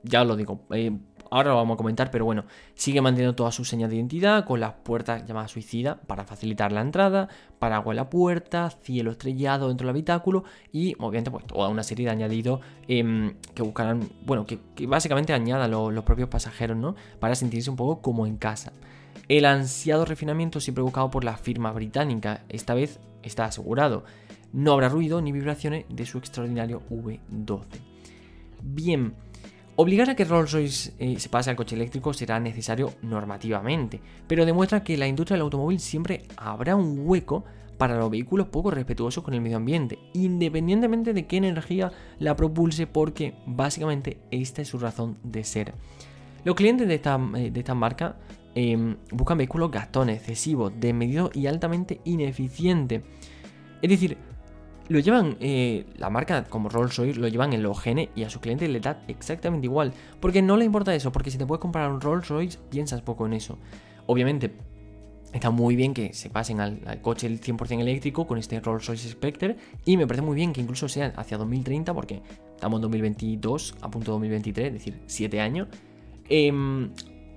ya 0.02 0.20
os 0.20 0.28
lo 0.28 0.37
digo, 0.37 0.66
eh, 0.72 0.92
ahora 1.31 1.51
lo 1.51 1.57
vamos 1.57 1.75
a 1.75 1.79
comentar, 1.79 2.11
pero 2.11 2.25
bueno, 2.25 2.45
sigue 2.75 3.01
manteniendo 3.01 3.35
todas 3.35 3.55
sus 3.55 3.69
señas 3.69 3.88
de 3.90 3.97
identidad 3.97 4.45
con 4.45 4.61
las 4.61 4.75
puertas 4.75 5.27
llamadas 5.27 5.53
suicida 5.53 6.01
para 6.03 6.25
facilitar 6.25 6.73
la 6.73 6.81
entrada, 6.81 7.29
paraguas 7.59 7.95
en 7.95 7.97
la 7.97 8.11
puerta, 8.11 8.71
cielo 8.71 9.12
estrellado 9.12 9.69
dentro 9.69 9.87
del 9.87 9.95
habitáculo 9.95 10.45
y 10.73 10.95
obviamente 10.99 11.31
pues 11.31 11.47
toda 11.47 11.69
una 11.69 11.83
serie 11.83 12.07
de 12.07 12.12
añadidos 12.12 12.61
em, 12.88 13.35
que 13.55 13.62
buscarán, 13.62 14.09
bueno, 14.27 14.45
que, 14.47 14.59
básicamente 14.87 15.33
añadan 15.33 15.71
los 15.71 16.05
propios 16.05 16.29
pasajeros, 16.29 16.77
¿no? 16.77 16.97
Para 17.19 17.35
sentirse 17.35 17.71
un 17.71 17.77
poco 17.77 18.03
como 18.03 18.27
en 18.27 18.37
casa. 18.37 18.73
El 19.29 19.45
ansiado 19.45 20.05
refinamiento 20.05 20.61
siempre 20.61 20.83
buscado 20.83 21.11
por 21.11 21.25
la 21.25 21.37
firma 21.37 21.73
británica, 21.73 22.45
esta 22.49 22.75
vez 22.75 22.99
está 23.23 23.45
asegurado. 23.45 24.05
No 24.53 24.73
habrá 24.73 24.88
ruido 24.88 25.21
ni 25.23 25.31
vibraciones 25.31 25.85
de 25.88 26.07
su 26.07 26.19
extraordinario 26.19 26.83
V12. 26.90 27.62
Bien, 28.62 29.14
Obligar 29.83 30.11
a 30.11 30.14
que 30.14 30.27
Rolls-Royce 30.27 30.93
eh, 30.99 31.19
se 31.19 31.31
pase 31.31 31.49
al 31.49 31.57
coche 31.57 31.75
eléctrico 31.75 32.12
será 32.12 32.38
necesario 32.38 32.93
normativamente, 33.01 33.99
pero 34.27 34.45
demuestra 34.45 34.85
que 34.85 34.99
la 34.99 35.07
industria 35.07 35.37
del 35.37 35.45
automóvil 35.45 35.81
siempre 35.81 36.27
habrá 36.37 36.77
un 36.77 37.01
hueco 37.03 37.47
para 37.79 37.97
los 37.97 38.11
vehículos 38.11 38.49
poco 38.49 38.71
respetuosos 38.71 39.25
con 39.25 39.33
el 39.33 39.40
medio 39.40 39.57
ambiente, 39.57 39.99
independientemente 40.12 41.14
de 41.14 41.27
qué 41.27 41.38
energía 41.38 41.93
la 42.19 42.37
propulse, 42.37 42.87
porque 42.87 43.33
básicamente 43.47 44.19
esta 44.31 44.61
es 44.61 44.69
su 44.69 44.79
razón 44.79 45.16
de 45.23 45.45
ser. 45.45 45.73
Los 46.45 46.57
clientes 46.57 46.87
de 46.87 46.97
esta, 46.97 47.19
eh, 47.37 47.75
marca 47.75 48.16
em, 48.55 48.99
buscan 49.12 49.38
vehículos 49.38 49.71
gastones, 49.71 50.19
excesivos, 50.19 50.75
desmedidos 50.79 51.35
y 51.35 51.47
altamente 51.47 52.03
ineficientes. 52.05 53.01
Es 53.81 53.88
decir, 53.88 54.19
lo 54.90 54.98
llevan, 54.98 55.37
eh, 55.38 55.87
la 55.98 56.11
marca 56.11 56.42
como 56.42 56.68
Rolls 56.68 56.96
Royce 56.96 57.20
lo 57.20 57.29
llevan 57.29 57.53
en 57.53 57.62
los 57.62 57.79
genes 57.79 58.09
y 58.16 58.24
a 58.24 58.29
su 58.29 58.40
cliente 58.40 58.66
le 58.66 58.81
da 58.81 59.05
exactamente 59.07 59.68
igual. 59.68 59.92
Porque 60.18 60.42
no 60.42 60.57
le 60.57 60.64
importa 60.64 60.92
eso, 60.92 61.12
porque 61.12 61.31
si 61.31 61.38
te 61.38 61.46
puedes 61.46 61.61
comprar 61.61 61.88
un 61.92 62.00
Rolls 62.00 62.26
Royce, 62.26 62.59
piensas 62.70 63.00
poco 63.00 63.24
en 63.24 63.35
eso. 63.35 63.57
Obviamente, 64.07 64.53
está 65.33 65.50
muy 65.50 65.76
bien 65.76 65.94
que 65.94 66.12
se 66.12 66.29
pasen 66.29 66.59
al, 66.59 67.00
coche 67.03 67.29
el 67.29 67.40
100% 67.40 67.81
eléctrico 67.81 68.26
con 68.26 68.37
este 68.37 68.59
Rolls 68.59 68.85
Royce 68.85 69.09
Spectre. 69.09 69.59
Y 69.85 69.96
me 69.96 70.09
parece 70.09 70.22
muy 70.22 70.35
bien 70.35 70.53
que 70.53 70.61
incluso 70.61 70.88
sea 70.88 71.12
hacia 71.16 71.38
2030, 71.38 71.94
porque 71.94 72.20
estamos 72.57 72.79
en 72.79 72.83
2022, 72.83 73.76
a 73.83 73.90
punto 73.92 74.11
de 74.11 74.14
2023, 74.14 74.66
es 74.66 74.72
decir, 74.72 75.00
7 75.07 75.40
años. 75.40 75.68
Em, 76.29 76.90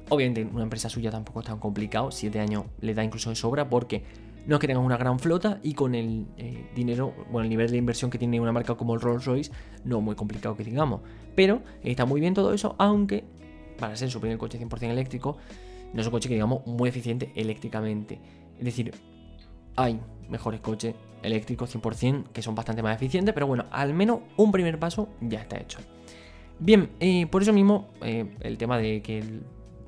obviamente, 0.10 0.44
una 0.52 0.64
empresa 0.64 0.90
suya 0.90 1.12
tampoco 1.12 1.42
es 1.42 1.46
tan 1.46 1.60
complicado, 1.60 2.10
7 2.10 2.40
años 2.40 2.64
le 2.82 2.96
da 2.96 3.04
incluso 3.04 3.30
de 3.30 3.36
sobra, 3.36 3.70
porque 3.70 4.02
no 4.46 4.56
es 4.56 4.60
que 4.60 4.68
tengan 4.68 4.84
una 4.84 4.98
gran 4.98 5.20
flota 5.20 5.60
y 5.64 5.74
con 5.74 5.96
el 5.96 6.28
eh, 6.38 6.70
dinero, 6.76 7.14
bueno, 7.32 7.44
el 7.44 7.50
nivel 7.50 7.72
de 7.72 7.78
inversión 7.78 8.12
que 8.12 8.18
tiene 8.18 8.40
una 8.40 8.52
marca 8.52 8.76
como 8.76 8.94
el 8.94 9.02
Rolls 9.02 9.26
Royce, 9.26 9.52
no 9.86 10.02
muy 10.02 10.16
complicado 10.16 10.56
que 10.56 10.64
digamos. 10.64 11.02
Pero 11.36 11.62
está 11.84 12.06
muy 12.06 12.20
bien 12.20 12.34
todo 12.34 12.54
eso, 12.54 12.76
aunque 12.78 13.24
para 13.80 13.96
ser 13.96 14.12
su 14.12 14.20
primer 14.20 14.38
coche 14.38 14.60
100% 14.60 14.90
eléctrico, 14.90 15.38
no 15.94 16.02
es 16.02 16.08
un 16.08 16.12
coche 16.12 16.28
que 16.28 16.36
digamos 16.36 16.66
muy 16.68 16.90
eficiente 16.90 17.32
eléctricamente. 17.36 18.20
Es 18.58 18.66
decir, 18.66 18.94
hay 19.76 20.00
mejores 20.30 20.60
coches 20.60 20.96
eléctricos 21.22 21.74
100% 21.74 22.26
que 22.34 22.42
son 22.42 22.54
bastante 22.54 22.84
más 22.84 22.96
eficientes, 22.96 23.34
pero 23.34 23.48
bueno, 23.48 23.66
al 23.72 23.94
menos 23.94 24.20
un 24.36 24.52
primer 24.52 24.78
paso 24.78 25.10
ya 25.22 25.40
está 25.40 25.58
hecho. 25.58 25.80
Bien, 26.60 26.90
eh, 27.00 27.28
por 27.28 27.42
eso 27.42 27.54
mismo 27.54 27.90
eh, 28.02 28.36
el 28.42 28.58
tema 28.58 28.78
de 28.78 29.02
que 29.02 29.24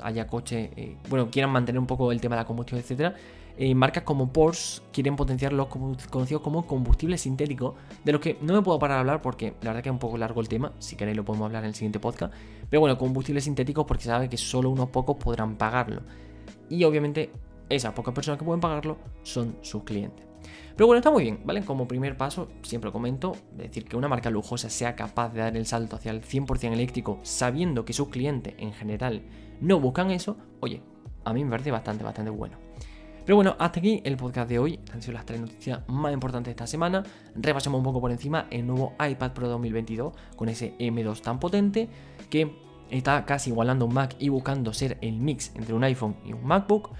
haya 0.02 0.28
coche, 0.28 0.98
bueno, 1.10 1.30
quieran 1.30 1.52
mantener 1.52 1.80
un 1.80 1.88
poco 1.88 2.12
el 2.12 2.22
tema 2.22 2.36
de 2.36 2.42
la 2.42 2.46
combustión, 2.46 2.80
etcétera, 2.80 3.16
eh, 3.58 3.74
marcas 3.74 4.04
como 4.04 4.34
Porsche 4.34 4.82
quieren 4.92 5.16
potenciar 5.16 5.54
los 5.54 5.68
conocidos 5.68 6.42
como 6.42 6.68
combustibles 6.68 7.22
sintéticos, 7.22 7.76
de 8.04 8.12
los 8.12 8.22
que 8.22 8.38
no 8.42 8.54
me 8.54 8.62
puedo 8.62 8.78
parar 8.80 8.98
a 8.98 9.00
hablar 9.02 9.22
porque 9.22 9.56
la 9.62 9.70
verdad 9.70 9.84
que 9.84 9.90
es 9.90 9.94
un 9.94 10.00
poco 10.00 10.18
largo 10.18 10.42
el 10.42 10.50
tema, 10.50 10.74
si 10.80 10.96
queréis 10.96 11.16
lo 11.16 11.24
podemos 11.24 11.46
hablar 11.46 11.64
en 11.64 11.70
el 11.70 11.76
siguiente 11.76 12.00
podcast, 12.00 12.34
pero 12.70 12.82
bueno, 12.82 12.98
combustibles 12.98 13.46
sintéticos 13.46 13.86
porque 13.86 14.04
sabe 14.04 14.30
que 14.30 14.38
solo 14.38 14.70
unos 14.70 14.90
pocos 14.90 15.18
podrán 15.18 15.56
pagarlo. 15.56 16.02
Y 16.70 16.84
obviamente 16.84 17.32
esas 17.70 17.94
pocas 17.94 18.14
personas 18.14 18.40
que 18.40 18.46
pueden 18.46 18.62
pagarlo 18.62 18.98
son 19.24 19.58
sus 19.62 19.84
clientes. 19.84 20.26
Pero 20.76 20.88
bueno, 20.88 20.98
está 20.98 21.10
muy 21.10 21.24
bien, 21.24 21.40
¿vale? 21.46 21.64
Como 21.64 21.88
primer 21.88 22.18
paso, 22.18 22.50
siempre 22.62 22.92
comento, 22.92 23.38
decir 23.56 23.86
que 23.86 23.96
una 23.96 24.10
marca 24.10 24.30
lujosa 24.30 24.70
sea 24.70 24.96
capaz 24.96 25.30
de 25.30 25.40
dar 25.40 25.56
el 25.56 25.66
salto 25.66 25.96
hacia 25.96 26.12
el 26.12 26.22
100% 26.22 26.74
eléctrico 26.74 27.20
sabiendo 27.24 27.86
que 27.86 27.94
sus 27.94 28.10
clientes 28.10 28.54
en 28.58 28.74
general 28.74 29.24
no 29.62 29.80
buscan 29.80 30.12
eso, 30.12 30.38
oye, 30.60 30.82
a 31.24 31.34
mí 31.34 31.44
me 31.44 31.52
parece 31.52 31.72
bastante, 31.72 32.04
bastante 32.04 32.30
bueno. 32.30 32.65
Pero 33.26 33.38
bueno, 33.38 33.56
hasta 33.58 33.80
aquí 33.80 34.02
el 34.04 34.18
podcast 34.18 34.48
de 34.48 34.60
hoy. 34.60 34.80
Han 34.94 35.02
sido 35.02 35.14
las 35.14 35.26
tres 35.26 35.42
noticias 35.42 35.82
más 35.88 36.14
importantes 36.14 36.46
de 36.46 36.52
esta 36.52 36.68
semana. 36.68 37.04
Repasemos 37.34 37.80
un 37.80 37.84
poco 37.84 38.00
por 38.00 38.12
encima 38.12 38.46
el 38.52 38.68
nuevo 38.68 38.94
iPad 39.00 39.32
Pro 39.32 39.50
2022 39.50 40.14
con 40.36 40.48
ese 40.48 40.78
M2 40.78 41.22
tan 41.22 41.40
potente 41.40 41.90
que 42.30 42.56
está 42.92 43.26
casi 43.26 43.50
igualando 43.50 43.86
un 43.86 43.96
Mac 43.96 44.16
y 44.20 44.30
buscando 44.30 44.74
ser 44.74 45.00
el 45.02 45.18
mix 45.18 45.52
entre 45.56 45.74
un 45.74 45.84
iPhone 45.84 46.18
y 46.24 46.34
un 46.34 46.46
MacBook. 46.46 46.92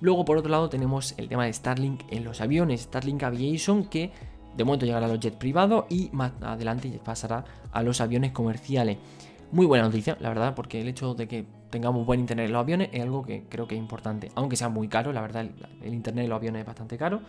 Luego, 0.00 0.24
por 0.24 0.38
otro 0.38 0.50
lado, 0.50 0.70
tenemos 0.70 1.14
el 1.18 1.28
tema 1.28 1.44
de 1.44 1.52
Starlink 1.52 2.04
en 2.08 2.24
los 2.24 2.40
aviones, 2.40 2.80
Starlink 2.82 3.22
Aviation, 3.22 3.84
que 3.84 4.10
de 4.56 4.64
momento 4.64 4.86
llegará 4.86 5.04
a 5.04 5.08
los 5.10 5.20
jets 5.20 5.36
privados 5.36 5.84
y 5.90 6.08
más 6.12 6.32
adelante 6.40 6.98
pasará 7.04 7.44
a 7.72 7.82
los 7.82 8.00
aviones 8.00 8.32
comerciales. 8.32 8.96
Muy 9.52 9.66
buena 9.66 9.84
noticia, 9.84 10.16
la 10.18 10.30
verdad, 10.30 10.54
porque 10.54 10.80
el 10.80 10.88
hecho 10.88 11.14
de 11.14 11.28
que 11.28 11.44
tengamos 11.74 12.06
buen 12.06 12.20
internet 12.20 12.46
en 12.46 12.52
los 12.52 12.60
aviones 12.60 12.88
es 12.92 13.02
algo 13.02 13.24
que 13.24 13.42
creo 13.48 13.66
que 13.66 13.74
es 13.74 13.80
importante. 13.80 14.30
Aunque 14.36 14.54
sea 14.54 14.68
muy 14.68 14.86
caro, 14.86 15.12
la 15.12 15.20
verdad, 15.20 15.44
el, 15.82 15.92
internet 15.92 16.22
en 16.22 16.30
los 16.30 16.36
aviones 16.36 16.60
es 16.60 16.66
bastante 16.66 16.96
caro. 16.96 17.20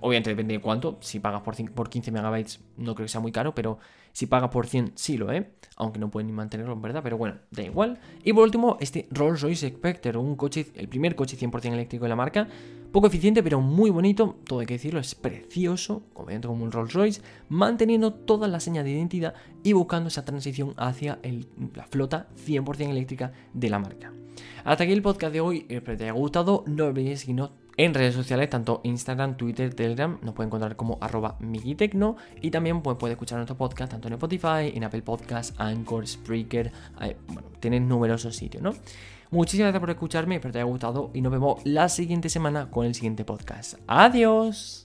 Obviamente 0.00 0.30
depende 0.30 0.54
de 0.54 0.60
cuánto. 0.60 0.98
Si 1.00 1.20
pagas 1.20 1.42
por, 1.42 1.54
por 1.72 1.88
15 1.88 2.10
megabytes 2.12 2.60
no 2.76 2.94
creo 2.94 3.04
que 3.04 3.10
sea 3.10 3.20
muy 3.20 3.32
caro, 3.32 3.54
pero 3.54 3.78
si 4.12 4.26
pagas 4.26 4.50
por 4.50 4.66
100 4.66 4.92
sí 4.94 5.16
lo 5.16 5.30
es. 5.32 5.44
Aunque 5.76 5.98
no 5.98 6.10
pueden 6.10 6.28
ni 6.28 6.32
mantenerlo 6.32 6.72
en 6.72 6.82
verdad, 6.82 7.02
pero 7.02 7.18
bueno, 7.18 7.36
da 7.50 7.62
igual. 7.62 7.98
Y 8.22 8.32
por 8.32 8.44
último, 8.44 8.76
este 8.80 9.08
Rolls 9.10 9.42
Royce 9.42 9.68
Spectre, 9.68 10.16
un 10.16 10.36
coche, 10.36 10.68
el 10.76 10.88
primer 10.88 11.16
coche 11.16 11.36
100% 11.36 11.72
eléctrico 11.72 12.04
de 12.04 12.08
la 12.08 12.16
marca. 12.16 12.48
Poco 12.92 13.08
eficiente, 13.08 13.42
pero 13.42 13.60
muy 13.60 13.90
bonito, 13.90 14.36
todo 14.46 14.60
hay 14.60 14.66
que 14.66 14.74
decirlo, 14.74 15.00
es 15.00 15.16
precioso, 15.16 16.04
como 16.12 16.30
un 16.30 16.70
Rolls 16.70 16.92
Royce, 16.92 17.22
manteniendo 17.48 18.14
todas 18.14 18.48
las 18.48 18.62
señas 18.62 18.84
de 18.84 18.92
identidad 18.92 19.34
y 19.64 19.72
buscando 19.72 20.06
esa 20.06 20.24
transición 20.24 20.74
hacia 20.76 21.18
la 21.74 21.86
flota 21.86 22.28
100% 22.46 22.90
eléctrica 22.90 23.32
de 23.52 23.68
la 23.68 23.80
marca. 23.80 24.12
Hasta 24.62 24.84
aquí 24.84 24.92
el 24.92 25.02
podcast 25.02 25.32
de 25.32 25.40
hoy, 25.40 25.66
espero 25.68 25.94
que 25.94 25.96
te 25.96 26.04
haya 26.04 26.12
gustado, 26.12 26.62
no 26.68 26.84
olvides 26.84 27.20
seguirnos 27.20 27.50
en 27.76 27.94
redes 27.94 28.14
sociales, 28.14 28.50
tanto 28.50 28.80
Instagram, 28.84 29.36
Twitter, 29.36 29.74
Telegram, 29.74 30.18
nos 30.22 30.34
pueden 30.34 30.48
encontrar 30.48 30.76
como 30.76 30.98
arroba 31.00 31.36
migitecno 31.40 32.16
y 32.40 32.50
también 32.50 32.82
pues, 32.82 32.96
puede 32.96 33.12
escuchar 33.14 33.38
nuestro 33.38 33.56
podcast 33.56 33.92
tanto 33.92 34.08
en 34.08 34.14
Spotify, 34.14 34.72
en 34.74 34.84
Apple 34.84 35.02
Podcasts, 35.02 35.54
Anchor, 35.58 36.06
Spreaker, 36.06 36.72
bueno, 37.28 37.48
tienen 37.60 37.88
numerosos 37.88 38.36
sitios, 38.36 38.62
¿no? 38.62 38.74
Muchísimas 39.30 39.66
gracias 39.66 39.80
por 39.80 39.90
escucharme, 39.90 40.36
espero 40.36 40.52
te 40.52 40.58
haya 40.58 40.66
gustado 40.66 41.10
y 41.12 41.20
nos 41.20 41.32
vemos 41.32 41.60
la 41.64 41.88
siguiente 41.88 42.28
semana 42.28 42.70
con 42.70 42.86
el 42.86 42.94
siguiente 42.94 43.24
podcast. 43.24 43.74
Adiós. 43.86 44.83